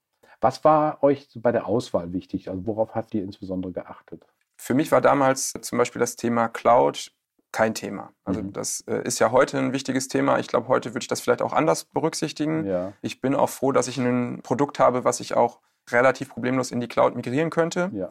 Was 0.40 0.64
war 0.64 1.02
euch 1.02 1.28
bei 1.36 1.52
der 1.52 1.66
Auswahl 1.66 2.12
wichtig? 2.12 2.50
Also 2.50 2.66
worauf 2.66 2.94
habt 2.94 3.14
ihr 3.14 3.22
insbesondere 3.22 3.72
geachtet? 3.72 4.26
Für 4.56 4.74
mich 4.74 4.92
war 4.92 5.00
damals 5.00 5.52
zum 5.60 5.78
Beispiel 5.78 6.00
das 6.00 6.16
Thema 6.16 6.48
Cloud 6.48 7.12
kein 7.54 7.72
Thema. 7.72 8.12
Also 8.24 8.42
mhm. 8.42 8.52
das 8.52 8.80
äh, 8.88 9.02
ist 9.04 9.20
ja 9.20 9.30
heute 9.30 9.58
ein 9.58 9.72
wichtiges 9.72 10.08
Thema. 10.08 10.40
Ich 10.40 10.48
glaube, 10.48 10.66
heute 10.66 10.90
würde 10.90 11.04
ich 11.04 11.08
das 11.08 11.20
vielleicht 11.20 11.40
auch 11.40 11.52
anders 11.52 11.84
berücksichtigen. 11.84 12.66
Ja. 12.66 12.92
Ich 13.00 13.20
bin 13.20 13.36
auch 13.36 13.48
froh, 13.48 13.70
dass 13.70 13.86
ich 13.86 13.96
ein 13.96 14.40
Produkt 14.42 14.80
habe, 14.80 15.04
was 15.04 15.20
ich 15.20 15.34
auch 15.34 15.60
relativ 15.88 16.30
problemlos 16.30 16.72
in 16.72 16.80
die 16.80 16.88
Cloud 16.88 17.14
migrieren 17.14 17.50
könnte. 17.50 17.92
Ja. 17.94 18.10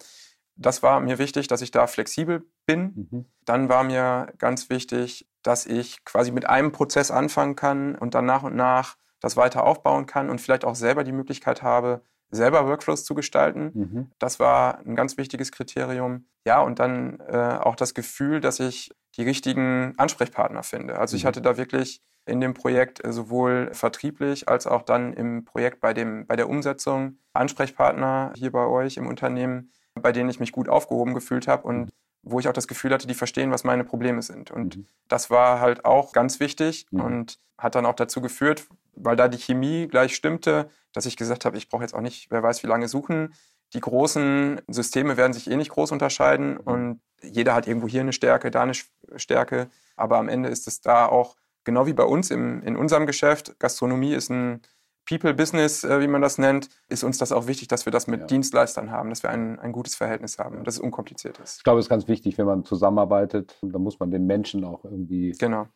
Das 0.56 0.82
war 0.82 1.02
mir 1.02 1.18
wichtig, 1.18 1.48
dass 1.48 1.62
ich 1.62 1.72
da 1.72 1.88
flexibel 1.88 2.46
bin. 2.66 3.08
Mhm. 3.12 3.26
Dann 3.44 3.68
war 3.68 3.84
mir 3.84 4.32
ganz 4.38 4.70
wichtig, 4.70 5.28
dass 5.42 5.66
ich 5.66 6.06
quasi 6.06 6.32
mit 6.32 6.48
einem 6.48 6.72
Prozess 6.72 7.12
anfangen 7.12 7.58
kann 7.58 7.96
und 7.96 8.16
dann 8.16 8.26
nach 8.26 8.44
und 8.44 8.56
nach 8.56 8.96
das 9.20 9.36
weiter 9.36 9.66
aufbauen 9.66 10.06
kann 10.06 10.30
und 10.30 10.40
vielleicht 10.40 10.64
auch 10.64 10.76
selber 10.76 11.04
die 11.04 11.12
Möglichkeit 11.12 11.64
habe, 11.64 12.02
selber 12.34 12.68
Workflows 12.68 13.06
zu 13.06 13.16
gestalten. 13.16 13.72
Mhm. 13.74 14.12
Das 14.20 14.40
war 14.40 14.80
ein 14.80 14.96
ganz 14.96 15.18
wichtiges 15.18 15.52
Kriterium. 15.52 16.26
Ja, 16.46 16.62
und 16.62 16.80
dann 16.80 17.20
äh, 17.28 17.58
auch 17.62 17.76
das 17.76 17.94
Gefühl, 17.94 18.42
dass 18.42 18.60
ich 18.60 18.92
die 19.16 19.24
richtigen 19.24 19.94
Ansprechpartner 19.98 20.64
finde. 20.64 20.98
Also 20.98 21.16
ich 21.16 21.24
mhm. 21.24 21.28
hatte 21.28 21.42
da 21.42 21.58
wirklich 21.58 22.02
in 22.26 22.42
dem 22.42 22.54
Projekt 22.54 23.06
äh, 23.06 23.12
sowohl 23.12 23.70
vertrieblich 23.74 24.48
als 24.50 24.68
auch 24.68 24.82
dann 24.82 25.14
im 25.14 25.46
Projekt 25.46 25.80
bei, 25.82 25.94
dem, 25.94 26.26
bei 26.26 26.36
der 26.36 26.50
Umsetzung 26.50 27.18
Ansprechpartner 27.34 28.34
hier 28.36 28.52
bei 28.52 28.66
euch 28.66 28.98
im 28.98 29.08
Unternehmen, 29.08 29.72
bei 29.94 30.12
denen 30.12 30.30
ich 30.30 30.40
mich 30.40 30.52
gut 30.52 30.70
aufgehoben 30.70 31.14
gefühlt 31.14 31.48
habe 31.48 31.68
und 31.68 31.92
wo 32.24 32.40
ich 32.40 32.48
auch 32.48 32.54
das 32.54 32.70
Gefühl 32.70 32.94
hatte, 32.94 33.06
die 33.06 33.14
verstehen, 33.14 33.52
was 33.52 33.66
meine 33.66 33.84
Probleme 33.84 34.22
sind. 34.22 34.50
Und 34.50 34.78
mhm. 34.78 34.86
das 35.10 35.30
war 35.30 35.60
halt 35.60 35.86
auch 35.86 36.14
ganz 36.14 36.40
wichtig 36.40 36.88
mhm. 36.92 37.02
und 37.02 37.40
hat 37.58 37.76
dann 37.76 37.86
auch 37.86 37.96
dazu 37.96 38.22
geführt, 38.22 38.66
weil 38.96 39.16
da 39.16 39.28
die 39.28 39.38
Chemie 39.38 39.88
gleich 39.88 40.16
stimmte, 40.16 40.70
dass 40.94 41.06
ich 41.06 41.18
gesagt 41.18 41.46
habe, 41.46 41.58
ich 41.58 41.70
brauche 41.70 41.84
jetzt 41.84 41.94
auch 41.94 42.02
nicht, 42.02 42.30
wer 42.30 42.44
weiß, 42.44 42.64
wie 42.64 42.68
lange 42.68 42.88
suchen. 42.88 43.34
Die 43.74 43.80
großen 43.80 44.62
Systeme 44.68 45.18
werden 45.18 45.34
sich 45.34 45.50
eh 45.50 45.56
nicht 45.56 45.72
groß 45.72 45.92
unterscheiden 45.92 46.54
mhm. 46.54 46.60
und 46.60 47.02
jeder 47.22 47.56
hat 47.56 47.68
irgendwo 47.68 47.88
hier 47.88 48.02
eine 48.02 48.14
Stärke, 48.14 48.52
da 48.52 48.62
eine 48.62 48.74
Stärke. 49.16 49.70
Aber 49.96 50.18
am 50.18 50.30
Ende 50.30 50.50
ist 50.50 50.68
es 50.68 50.82
da 50.82 51.06
auch, 51.06 51.36
genau 51.64 51.86
wie 51.86 51.94
bei 51.94 52.04
uns 52.04 52.30
im, 52.30 52.62
in 52.64 52.76
unserem 52.76 53.06
Geschäft, 53.06 53.58
Gastronomie 53.60 54.14
ist 54.14 54.30
ein 54.30 54.62
People-Business, 55.08 55.84
äh, 55.84 56.00
wie 56.00 56.08
man 56.08 56.22
das 56.22 56.38
nennt, 56.38 56.70
ist 56.88 57.04
uns 57.04 57.18
das 57.18 57.32
auch 57.32 57.48
wichtig, 57.48 57.68
dass 57.68 57.86
wir 57.86 57.92
das 57.92 58.08
mit 58.08 58.22
ja. 58.22 58.28
Dienstleistern 58.28 58.92
haben, 58.92 59.10
dass 59.10 59.24
wir 59.24 59.30
ein, 59.32 59.60
ein 59.60 59.72
gutes 59.72 59.96
Verhältnis 59.96 60.40
haben 60.40 60.58
und 60.58 60.68
dass 60.68 60.76
es 60.76 60.80
unkompliziert 60.80 61.40
ist. 61.40 61.58
Ich 61.58 61.64
glaube, 61.64 61.80
es 61.80 61.86
ist 61.86 61.90
ganz 61.90 62.08
wichtig, 62.08 62.38
wenn 62.38 62.46
man 62.46 62.64
zusammenarbeitet, 62.64 63.58
dann 63.62 63.82
muss 63.82 64.00
man 64.00 64.12
den 64.12 64.26
Menschen 64.26 64.64
auch 64.64 64.86
irgendwie 64.86 65.32
genau 65.32 65.68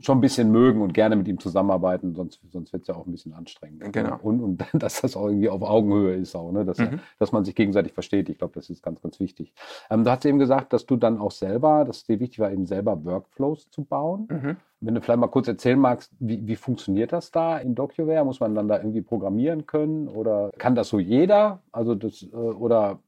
schon 0.00 0.18
ein 0.18 0.20
bisschen 0.20 0.50
mögen 0.50 0.80
und 0.80 0.94
gerne 0.94 1.16
mit 1.16 1.28
ihm 1.28 1.38
zusammenarbeiten, 1.38 2.14
sonst, 2.14 2.40
sonst 2.50 2.72
wird 2.72 2.82
es 2.82 2.88
ja 2.88 2.94
auch 2.94 3.06
ein 3.06 3.12
bisschen 3.12 3.34
anstrengend. 3.34 3.92
Genau. 3.92 4.18
Und, 4.22 4.40
und 4.40 4.64
dass 4.82 5.00
das 5.00 5.16
auch 5.16 5.26
irgendwie 5.26 5.48
auf 5.48 5.62
Augenhöhe 5.62 6.16
ist, 6.16 6.34
auch, 6.34 6.50
ne? 6.52 6.64
dass, 6.64 6.78
mhm. 6.78 7.00
dass 7.18 7.32
man 7.32 7.44
sich 7.44 7.54
gegenseitig 7.54 7.92
versteht. 7.92 8.28
Ich 8.28 8.38
glaube, 8.38 8.54
das 8.54 8.70
ist 8.70 8.82
ganz, 8.82 9.00
ganz 9.02 9.20
wichtig. 9.20 9.52
Ähm, 9.90 10.04
du 10.04 10.10
hast 10.10 10.24
eben 10.24 10.38
gesagt, 10.38 10.72
dass 10.72 10.86
du 10.86 10.96
dann 10.96 11.18
auch 11.18 11.30
selber, 11.30 11.84
dass 11.84 11.98
es 11.98 12.04
dir 12.04 12.20
wichtig 12.20 12.38
war, 12.38 12.50
eben 12.50 12.66
selber 12.66 13.04
Workflows 13.04 13.70
zu 13.70 13.84
bauen. 13.84 14.28
Mhm. 14.30 14.56
Wenn 14.80 14.94
du 14.94 15.00
vielleicht 15.00 15.20
mal 15.20 15.28
kurz 15.28 15.46
erzählen 15.46 15.78
magst, 15.78 16.10
wie, 16.18 16.46
wie 16.46 16.56
funktioniert 16.56 17.12
das 17.12 17.30
da 17.30 17.58
in 17.58 17.74
DocuWare? 17.74 18.24
Muss 18.24 18.40
man 18.40 18.54
dann 18.54 18.68
da 18.68 18.78
irgendwie 18.78 19.02
programmieren 19.02 19.66
können 19.66 20.08
oder 20.08 20.50
kann 20.58 20.74
das 20.74 20.88
so 20.88 20.98
jeder? 20.98 21.62
Also 21.70 21.94
das, 21.94 22.22
äh, 22.22 22.34
oder 22.34 22.98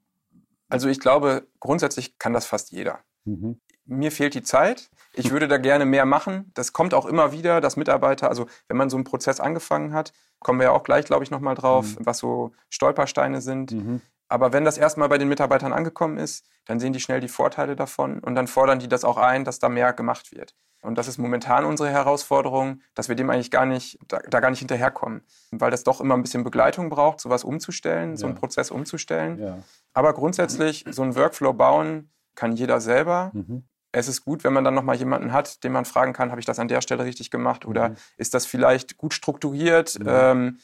also 0.68 0.88
ich 0.88 1.00
glaube, 1.00 1.46
grundsätzlich 1.60 2.18
kann 2.18 2.32
das 2.32 2.46
fast 2.46 2.70
jeder. 2.72 3.00
Mhm 3.24 3.58
mir 3.86 4.12
fehlt 4.12 4.34
die 4.34 4.42
Zeit. 4.42 4.90
Ich 5.12 5.30
würde 5.30 5.46
da 5.46 5.58
gerne 5.58 5.84
mehr 5.84 6.06
machen. 6.06 6.50
Das 6.54 6.72
kommt 6.72 6.92
auch 6.92 7.06
immer 7.06 7.32
wieder, 7.32 7.60
dass 7.60 7.76
Mitarbeiter, 7.76 8.28
also 8.28 8.46
wenn 8.68 8.76
man 8.76 8.90
so 8.90 8.96
einen 8.96 9.04
Prozess 9.04 9.40
angefangen 9.40 9.92
hat, 9.92 10.12
kommen 10.40 10.58
wir 10.58 10.64
ja 10.64 10.72
auch 10.72 10.82
gleich, 10.82 11.04
glaube 11.04 11.24
ich, 11.24 11.30
nochmal 11.30 11.54
drauf, 11.54 11.98
mhm. 11.98 12.06
was 12.06 12.18
so 12.18 12.52
Stolpersteine 12.68 13.40
sind. 13.40 13.72
Mhm. 13.72 14.00
Aber 14.28 14.52
wenn 14.52 14.64
das 14.64 14.78
erstmal 14.78 15.08
bei 15.08 15.18
den 15.18 15.28
Mitarbeitern 15.28 15.72
angekommen 15.72 16.18
ist, 16.18 16.46
dann 16.64 16.80
sehen 16.80 16.92
die 16.92 17.00
schnell 17.00 17.20
die 17.20 17.28
Vorteile 17.28 17.76
davon 17.76 18.18
und 18.20 18.34
dann 18.34 18.48
fordern 18.48 18.78
die 18.78 18.88
das 18.88 19.04
auch 19.04 19.18
ein, 19.18 19.44
dass 19.44 19.58
da 19.58 19.68
mehr 19.68 19.92
gemacht 19.92 20.32
wird. 20.32 20.54
Und 20.82 20.98
das 20.98 21.08
ist 21.08 21.18
momentan 21.18 21.64
unsere 21.64 21.90
Herausforderung, 21.90 22.80
dass 22.94 23.08
wir 23.08 23.16
dem 23.16 23.30
eigentlich 23.30 23.50
gar 23.50 23.64
nicht, 23.64 23.98
da, 24.08 24.18
da 24.28 24.40
gar 24.40 24.50
nicht 24.50 24.58
hinterherkommen. 24.58 25.22
Weil 25.50 25.70
das 25.70 25.84
doch 25.84 26.00
immer 26.00 26.14
ein 26.14 26.22
bisschen 26.22 26.44
Begleitung 26.44 26.90
braucht, 26.90 27.20
sowas 27.20 27.44
umzustellen, 27.44 28.10
ja. 28.10 28.16
so 28.16 28.26
einen 28.26 28.34
Prozess 28.34 28.70
umzustellen. 28.70 29.38
Ja. 29.38 29.58
Aber 29.94 30.12
grundsätzlich, 30.12 30.84
so 30.90 31.02
einen 31.02 31.14
Workflow 31.16 31.54
bauen 31.54 32.10
kann 32.34 32.52
jeder 32.52 32.80
selber. 32.80 33.30
Mhm 33.32 33.64
es 33.94 34.08
ist 34.08 34.24
gut, 34.24 34.44
wenn 34.44 34.52
man 34.52 34.64
dann 34.64 34.74
nochmal 34.74 34.96
jemanden 34.96 35.32
hat, 35.32 35.62
den 35.62 35.72
man 35.72 35.84
fragen 35.84 36.12
kann, 36.12 36.30
habe 36.30 36.40
ich 36.40 36.46
das 36.46 36.58
an 36.58 36.68
der 36.68 36.80
Stelle 36.80 37.04
richtig 37.04 37.30
gemacht 37.30 37.64
oder 37.64 37.90
mhm. 37.90 37.96
ist 38.16 38.34
das 38.34 38.44
vielleicht 38.44 38.96
gut 38.96 39.14
strukturiert? 39.14 39.98
Mhm. 39.98 40.06
Ähm, 40.08 40.58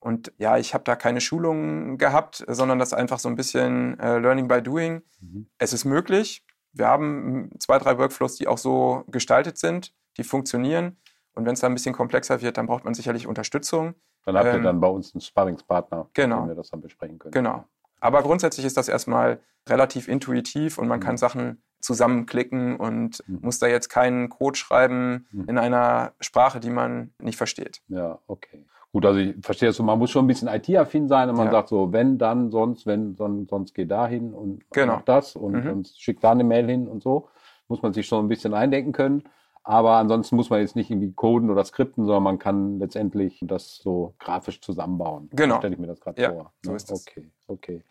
und 0.00 0.32
ja, 0.36 0.58
ich 0.58 0.74
habe 0.74 0.82
da 0.82 0.96
keine 0.96 1.20
Schulungen 1.20 1.96
gehabt, 1.96 2.44
sondern 2.48 2.80
das 2.80 2.92
einfach 2.92 3.20
so 3.20 3.28
ein 3.28 3.36
bisschen 3.36 4.00
äh, 4.00 4.18
Learning 4.18 4.48
by 4.48 4.60
Doing. 4.60 5.02
Mhm. 5.20 5.46
Es 5.58 5.72
ist 5.72 5.84
möglich. 5.84 6.44
Wir 6.72 6.88
haben 6.88 7.50
zwei, 7.60 7.78
drei 7.78 7.98
Workflows, 7.98 8.34
die 8.34 8.48
auch 8.48 8.58
so 8.58 9.04
gestaltet 9.08 9.58
sind, 9.58 9.94
die 10.16 10.24
funktionieren. 10.24 10.96
Und 11.34 11.46
wenn 11.46 11.54
es 11.54 11.60
dann 11.60 11.70
ein 11.70 11.74
bisschen 11.74 11.94
komplexer 11.94 12.42
wird, 12.42 12.56
dann 12.56 12.66
braucht 12.66 12.84
man 12.84 12.94
sicherlich 12.94 13.28
Unterstützung. 13.28 13.94
Dann 14.24 14.36
habt 14.36 14.48
ähm, 14.48 14.56
ihr 14.56 14.62
dann 14.62 14.80
bei 14.80 14.88
uns 14.88 15.14
einen 15.14 15.20
Sparringspartner, 15.20 16.10
genau. 16.14 16.36
mit 16.40 16.44
dem 16.44 16.48
wir 16.48 16.54
das 16.56 16.70
dann 16.70 16.80
besprechen 16.80 17.18
können. 17.20 17.32
Genau. 17.32 17.64
Aber 18.00 18.22
grundsätzlich 18.22 18.66
ist 18.66 18.76
das 18.76 18.88
erstmal 18.88 19.40
relativ 19.68 20.08
intuitiv 20.08 20.78
und 20.78 20.88
man 20.88 20.98
mhm. 20.98 21.04
kann 21.04 21.16
Sachen 21.16 21.62
zusammenklicken 21.82 22.76
und 22.76 23.22
mhm. 23.26 23.40
muss 23.42 23.58
da 23.58 23.66
jetzt 23.66 23.88
keinen 23.88 24.30
Code 24.30 24.56
schreiben 24.56 25.26
mhm. 25.32 25.48
in 25.48 25.58
einer 25.58 26.12
Sprache, 26.20 26.60
die 26.60 26.70
man 26.70 27.12
nicht 27.18 27.36
versteht. 27.36 27.82
Ja, 27.88 28.18
okay. 28.26 28.64
Gut, 28.92 29.06
also 29.06 29.18
ich 29.18 29.34
verstehe 29.40 29.68
das 29.68 29.76
so, 29.76 29.82
man 29.82 29.98
muss 29.98 30.10
schon 30.10 30.24
ein 30.24 30.28
bisschen 30.28 30.48
IT-affin 30.48 31.08
sein 31.08 31.30
und 31.30 31.36
man 31.36 31.46
ja. 31.46 31.52
sagt 31.52 31.70
so, 31.70 31.92
wenn, 31.92 32.18
dann, 32.18 32.50
sonst, 32.50 32.86
wenn, 32.86 33.16
sonst, 33.16 33.48
sonst 33.48 33.74
geh 33.74 33.86
da 33.86 34.06
hin 34.06 34.34
und 34.34 34.62
genau. 34.70 34.96
mach 34.96 35.02
das 35.02 35.34
und, 35.34 35.64
mhm. 35.64 35.70
und 35.70 35.88
schick 35.96 36.20
da 36.20 36.30
eine 36.30 36.44
Mail 36.44 36.66
hin 36.66 36.88
und 36.88 37.02
so. 37.02 37.28
Muss 37.68 37.80
man 37.80 37.94
sich 37.94 38.06
schon 38.06 38.24
ein 38.24 38.28
bisschen 38.28 38.52
eindenken 38.52 38.92
können. 38.92 39.22
Aber 39.64 39.94
ansonsten 39.94 40.36
muss 40.36 40.50
man 40.50 40.60
jetzt 40.60 40.76
nicht 40.76 40.90
irgendwie 40.90 41.12
coden 41.12 41.48
oder 41.48 41.64
skripten, 41.64 42.04
sondern 42.04 42.24
man 42.24 42.38
kann 42.38 42.80
letztendlich 42.80 43.38
das 43.42 43.76
so 43.76 44.14
grafisch 44.18 44.60
zusammenbauen. 44.60 45.30
Genau. 45.32 45.58
Stelle 45.58 45.74
ich 45.74 45.80
mir 45.80 45.86
das 45.86 46.00
gerade 46.00 46.20
ja, 46.20 46.30
vor. 46.30 46.52
So 46.62 46.74
ist 46.74 46.90
es. 46.90 47.06
Okay, 47.06 47.30
okay. 47.46 47.82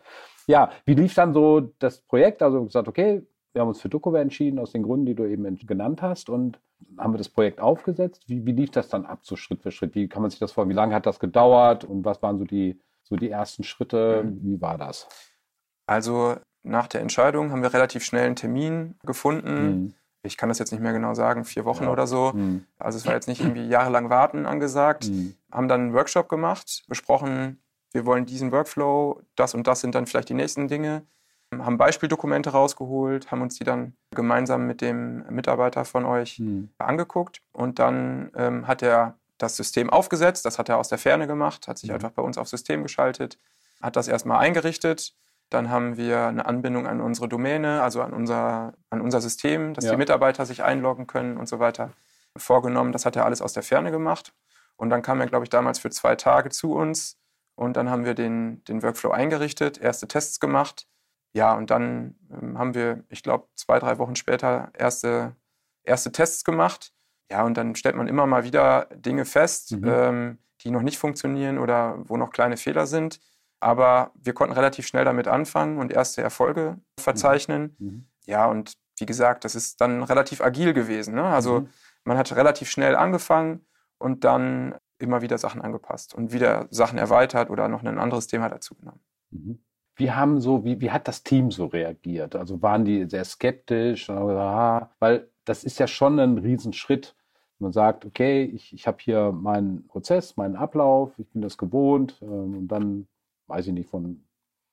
Ja, 0.46 0.70
wie 0.84 0.94
lief 0.94 1.14
dann 1.14 1.32
so 1.32 1.72
das 1.78 2.00
Projekt? 2.02 2.42
Also 2.42 2.62
gesagt, 2.64 2.88
okay, 2.88 3.22
wir 3.52 3.60
haben 3.60 3.68
uns 3.68 3.80
für 3.80 3.88
DocuWare 3.88 4.22
entschieden, 4.22 4.58
aus 4.58 4.72
den 4.72 4.82
Gründen, 4.82 5.06
die 5.06 5.14
du 5.14 5.24
eben 5.24 5.56
genannt 5.66 6.02
hast. 6.02 6.28
Und 6.28 6.58
haben 6.98 7.12
wir 7.12 7.18
das 7.18 7.28
Projekt 7.28 7.60
aufgesetzt. 7.60 8.24
Wie, 8.28 8.44
wie 8.46 8.52
lief 8.52 8.70
das 8.70 8.88
dann 8.88 9.06
ab, 9.06 9.20
so 9.22 9.36
Schritt 9.36 9.62
für 9.62 9.70
Schritt? 9.70 9.94
Wie 9.94 10.08
kann 10.08 10.22
man 10.22 10.30
sich 10.30 10.40
das 10.40 10.52
vorstellen? 10.52 10.70
Wie 10.70 10.80
lange 10.80 10.94
hat 10.94 11.06
das 11.06 11.20
gedauert? 11.20 11.84
Und 11.84 12.04
was 12.04 12.22
waren 12.22 12.38
so 12.38 12.44
die, 12.44 12.80
so 13.02 13.16
die 13.16 13.30
ersten 13.30 13.64
Schritte? 13.64 14.24
Mhm. 14.24 14.40
Wie 14.42 14.60
war 14.60 14.78
das? 14.78 15.08
Also 15.86 16.36
nach 16.62 16.86
der 16.86 17.00
Entscheidung 17.00 17.50
haben 17.50 17.62
wir 17.62 17.74
relativ 17.74 18.04
schnell 18.04 18.26
einen 18.26 18.36
Termin 18.36 18.94
gefunden. 19.04 19.64
Mhm. 19.64 19.94
Ich 20.24 20.36
kann 20.36 20.48
das 20.48 20.58
jetzt 20.58 20.70
nicht 20.70 20.80
mehr 20.80 20.92
genau 20.92 21.14
sagen, 21.14 21.44
vier 21.44 21.64
Wochen 21.64 21.84
ja. 21.84 21.90
oder 21.90 22.06
so. 22.06 22.32
Mhm. 22.32 22.64
Also 22.78 22.96
es 22.96 23.06
war 23.06 23.14
jetzt 23.14 23.28
nicht 23.28 23.40
irgendwie 23.40 23.66
jahrelang 23.66 24.08
warten 24.08 24.46
angesagt. 24.46 25.08
Mhm. 25.08 25.34
Haben 25.50 25.68
dann 25.68 25.80
einen 25.80 25.94
Workshop 25.94 26.28
gemacht, 26.28 26.84
besprochen, 26.88 27.58
wir 27.92 28.06
wollen 28.06 28.24
diesen 28.24 28.52
Workflow, 28.52 29.20
das 29.36 29.54
und 29.54 29.66
das 29.66 29.80
sind 29.80 29.94
dann 29.94 30.06
vielleicht 30.06 30.28
die 30.28 30.34
nächsten 30.34 30.68
Dinge 30.68 31.02
haben 31.60 31.76
Beispieldokumente 31.76 32.50
rausgeholt, 32.50 33.30
haben 33.30 33.42
uns 33.42 33.56
die 33.56 33.64
dann 33.64 33.94
gemeinsam 34.14 34.66
mit 34.66 34.80
dem 34.80 35.24
Mitarbeiter 35.28 35.84
von 35.84 36.04
euch 36.04 36.38
mhm. 36.38 36.70
angeguckt 36.78 37.42
und 37.52 37.78
dann 37.78 38.30
ähm, 38.36 38.66
hat 38.66 38.82
er 38.82 39.18
das 39.38 39.56
System 39.56 39.90
aufgesetzt, 39.90 40.44
das 40.44 40.58
hat 40.58 40.68
er 40.68 40.78
aus 40.78 40.88
der 40.88 40.98
Ferne 40.98 41.26
gemacht, 41.26 41.68
hat 41.68 41.78
sich 41.78 41.90
mhm. 41.90 41.96
einfach 41.96 42.10
bei 42.12 42.22
uns 42.22 42.38
aufs 42.38 42.50
System 42.50 42.82
geschaltet, 42.82 43.38
hat 43.80 43.96
das 43.96 44.08
erstmal 44.08 44.38
eingerichtet. 44.38 45.14
Dann 45.50 45.68
haben 45.68 45.98
wir 45.98 46.28
eine 46.28 46.46
Anbindung 46.46 46.86
an 46.86 47.02
unsere 47.02 47.28
Domäne, 47.28 47.82
also 47.82 48.00
an 48.00 48.14
unser, 48.14 48.72
an 48.88 49.02
unser 49.02 49.20
System, 49.20 49.74
dass 49.74 49.84
ja. 49.84 49.90
die 49.90 49.98
Mitarbeiter 49.98 50.46
sich 50.46 50.62
einloggen 50.62 51.06
können 51.06 51.36
und 51.36 51.46
so 51.46 51.58
weiter 51.58 51.90
vorgenommen. 52.36 52.92
Das 52.92 53.04
hat 53.04 53.16
er 53.16 53.26
alles 53.26 53.42
aus 53.42 53.52
der 53.52 53.62
Ferne 53.62 53.90
gemacht. 53.90 54.32
Und 54.76 54.88
dann 54.88 55.02
kam 55.02 55.20
er, 55.20 55.26
glaube 55.26 55.44
ich, 55.44 55.50
damals 55.50 55.78
für 55.78 55.90
zwei 55.90 56.16
Tage 56.16 56.48
zu 56.48 56.72
uns 56.72 57.18
und 57.54 57.76
dann 57.76 57.90
haben 57.90 58.04
wir 58.04 58.14
den, 58.14 58.64
den 58.64 58.82
Workflow 58.82 59.10
eingerichtet, 59.10 59.78
erste 59.78 60.08
Tests 60.08 60.40
gemacht 60.40 60.86
ja, 61.32 61.54
und 61.54 61.70
dann 61.70 62.14
ähm, 62.30 62.58
haben 62.58 62.74
wir, 62.74 63.04
ich 63.08 63.22
glaube, 63.22 63.48
zwei, 63.54 63.78
drei 63.78 63.98
Wochen 63.98 64.16
später 64.16 64.70
erste, 64.76 65.34
erste 65.82 66.12
Tests 66.12 66.44
gemacht. 66.44 66.92
Ja, 67.30 67.44
und 67.44 67.56
dann 67.56 67.74
stellt 67.74 67.96
man 67.96 68.08
immer 68.08 68.26
mal 68.26 68.44
wieder 68.44 68.88
Dinge 68.94 69.24
fest, 69.24 69.72
mhm. 69.72 69.88
ähm, 69.88 70.38
die 70.60 70.70
noch 70.70 70.82
nicht 70.82 70.98
funktionieren 70.98 71.58
oder 71.58 71.98
wo 72.04 72.16
noch 72.16 72.30
kleine 72.30 72.56
Fehler 72.56 72.86
sind. 72.86 73.20
Aber 73.60 74.10
wir 74.14 74.34
konnten 74.34 74.54
relativ 74.54 74.86
schnell 74.86 75.04
damit 75.04 75.28
anfangen 75.28 75.78
und 75.78 75.92
erste 75.92 76.20
Erfolge 76.20 76.78
verzeichnen. 76.98 77.76
Mhm. 77.78 77.86
mhm. 77.86 78.06
Ja, 78.24 78.46
und 78.46 78.74
wie 78.98 79.06
gesagt, 79.06 79.44
das 79.44 79.56
ist 79.56 79.80
dann 79.80 80.04
relativ 80.04 80.40
agil 80.40 80.74
gewesen. 80.74 81.14
Ne? 81.14 81.24
Also 81.24 81.62
mhm. 81.62 81.68
man 82.04 82.18
hat 82.18 82.36
relativ 82.36 82.70
schnell 82.70 82.94
angefangen 82.94 83.66
und 83.98 84.22
dann 84.22 84.76
immer 84.98 85.22
wieder 85.22 85.38
Sachen 85.38 85.60
angepasst 85.60 86.14
und 86.14 86.32
wieder 86.32 86.68
Sachen 86.70 86.98
erweitert 86.98 87.50
oder 87.50 87.66
noch 87.68 87.82
ein 87.82 87.98
anderes 87.98 88.28
Thema 88.28 88.48
dazu 88.48 88.76
genommen. 88.76 89.00
Mhm. 89.30 89.64
Wie 90.02 90.10
haben 90.10 90.40
so, 90.40 90.64
wie, 90.64 90.80
wie 90.80 90.90
hat 90.90 91.06
das 91.06 91.22
Team 91.22 91.52
so 91.52 91.66
reagiert? 91.66 92.34
Also 92.34 92.60
waren 92.60 92.84
die 92.84 93.08
sehr 93.08 93.24
skeptisch? 93.24 94.10
Ah, 94.10 94.90
weil 94.98 95.28
das 95.44 95.62
ist 95.62 95.78
ja 95.78 95.86
schon 95.86 96.18
ein 96.18 96.38
Riesenschritt. 96.38 97.14
Man 97.60 97.70
sagt, 97.70 98.04
okay, 98.04 98.42
ich, 98.42 98.72
ich 98.72 98.88
habe 98.88 98.98
hier 99.00 99.30
meinen 99.30 99.86
Prozess, 99.86 100.36
meinen 100.36 100.56
Ablauf, 100.56 101.16
ich 101.18 101.28
bin 101.28 101.40
das 101.40 101.56
gewohnt 101.56 102.18
ähm, 102.20 102.58
und 102.58 102.66
dann, 102.66 103.06
weiß 103.46 103.68
ich 103.68 103.72
nicht, 103.74 103.90
von 103.90 104.24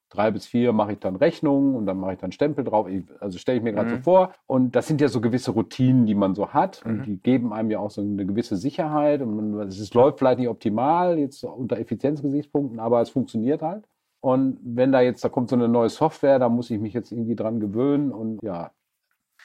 drei 0.09 0.31
bis 0.31 0.47
vier 0.47 0.73
mache 0.73 0.93
ich 0.93 0.99
dann 0.99 1.15
Rechnungen 1.15 1.75
und 1.75 1.85
dann 1.85 1.99
mache 1.99 2.13
ich 2.13 2.19
dann 2.19 2.31
Stempel 2.31 2.63
drauf. 2.63 2.87
Also 3.19 3.37
stelle 3.37 3.59
ich 3.59 3.63
mir 3.63 3.73
gerade 3.73 3.91
mhm. 3.91 3.95
so 3.97 4.01
vor. 4.01 4.33
Und 4.47 4.75
das 4.75 4.87
sind 4.87 4.99
ja 4.99 5.09
so 5.09 5.21
gewisse 5.21 5.51
Routinen, 5.51 6.07
die 6.07 6.15
man 6.15 6.33
so 6.33 6.53
hat. 6.53 6.83
Mhm. 6.83 6.91
Und 6.91 7.05
die 7.05 7.17
geben 7.17 7.53
einem 7.53 7.69
ja 7.69 7.77
auch 7.77 7.91
so 7.91 8.01
eine 8.01 8.25
gewisse 8.25 8.57
Sicherheit. 8.57 9.21
Und 9.21 9.59
es 9.59 9.93
läuft 9.93 10.17
vielleicht 10.17 10.39
nicht 10.39 10.49
optimal, 10.49 11.19
jetzt 11.19 11.43
unter 11.43 11.77
Effizienzgesichtspunkten, 11.77 12.79
aber 12.79 12.99
es 12.99 13.11
funktioniert 13.11 13.61
halt. 13.61 13.85
Und 14.21 14.59
wenn 14.63 14.91
da 14.91 15.01
jetzt, 15.01 15.23
da 15.23 15.29
kommt 15.29 15.49
so 15.49 15.55
eine 15.55 15.69
neue 15.69 15.89
Software, 15.89 16.39
da 16.39 16.49
muss 16.49 16.69
ich 16.69 16.79
mich 16.79 16.93
jetzt 16.93 17.11
irgendwie 17.11 17.35
dran 17.35 17.59
gewöhnen 17.59 18.11
und 18.11 18.41
ja. 18.43 18.71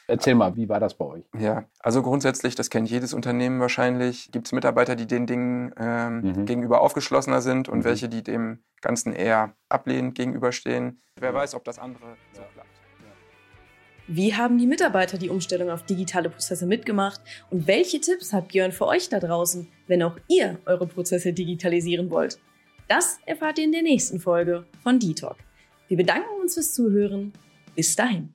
Erzähl 0.07 0.35
mal, 0.35 0.55
wie 0.57 0.69
war 0.69 0.81
das 0.81 0.95
bei 0.95 1.07
euch? 1.07 1.25
Ja, 1.39 1.65
also 1.79 2.03
grundsätzlich, 2.03 2.55
das 2.55 2.69
kennt 2.69 2.91
jedes 2.91 3.15
Unternehmen 3.15 3.59
wahrscheinlich, 3.61 4.31
gibt 4.33 4.47
es 4.47 4.53
Mitarbeiter, 4.53 4.97
die 4.97 5.07
den 5.07 5.27
Dingen 5.27 5.73
ähm, 5.79 6.21
mhm. 6.21 6.45
gegenüber 6.45 6.83
aufgeschlossener 6.83 7.41
sind 7.41 7.71
und 7.71 7.79
mhm. 7.79 7.85
welche, 7.85 8.09
die 8.11 8.23
dem 8.23 8.59
Ganzen 8.83 9.15
eher 9.15 9.55
ablehnend 9.71 10.15
gegenüberstehen. 10.15 11.01
Wer 11.19 11.33
weiß, 11.33 11.55
ob 11.55 11.65
das 11.65 11.79
andere 11.79 12.17
so 12.33 12.43
klappt. 12.53 12.69
Wie 14.07 14.35
haben 14.35 14.59
die 14.59 14.67
Mitarbeiter 14.67 15.17
die 15.17 15.31
Umstellung 15.31 15.71
auf 15.71 15.85
digitale 15.85 16.29
Prozesse 16.29 16.67
mitgemacht 16.67 17.23
und 17.49 17.67
welche 17.67 17.99
Tipps 18.01 18.35
hat 18.35 18.49
Björn 18.49 18.73
für 18.73 18.87
euch 18.87 19.09
da 19.09 19.19
draußen, 19.19 19.67
wenn 19.87 20.03
auch 20.03 20.19
ihr 20.29 20.59
eure 20.67 20.87
Prozesse 20.87 21.33
digitalisieren 21.33 22.11
wollt? 22.11 22.39
Das 22.89 23.19
erfahrt 23.25 23.59
ihr 23.59 23.65
in 23.65 23.73
der 23.73 23.83
nächsten 23.83 24.21
Folge 24.21 24.67
von 24.83 24.99
D-Talk. 24.99 25.39
Wir 25.89 25.97
bedanken 25.97 26.41
uns 26.43 26.55
fürs 26.55 26.75
Zuhören. 26.75 27.33
Bis 27.75 27.97
dahin. 27.97 28.34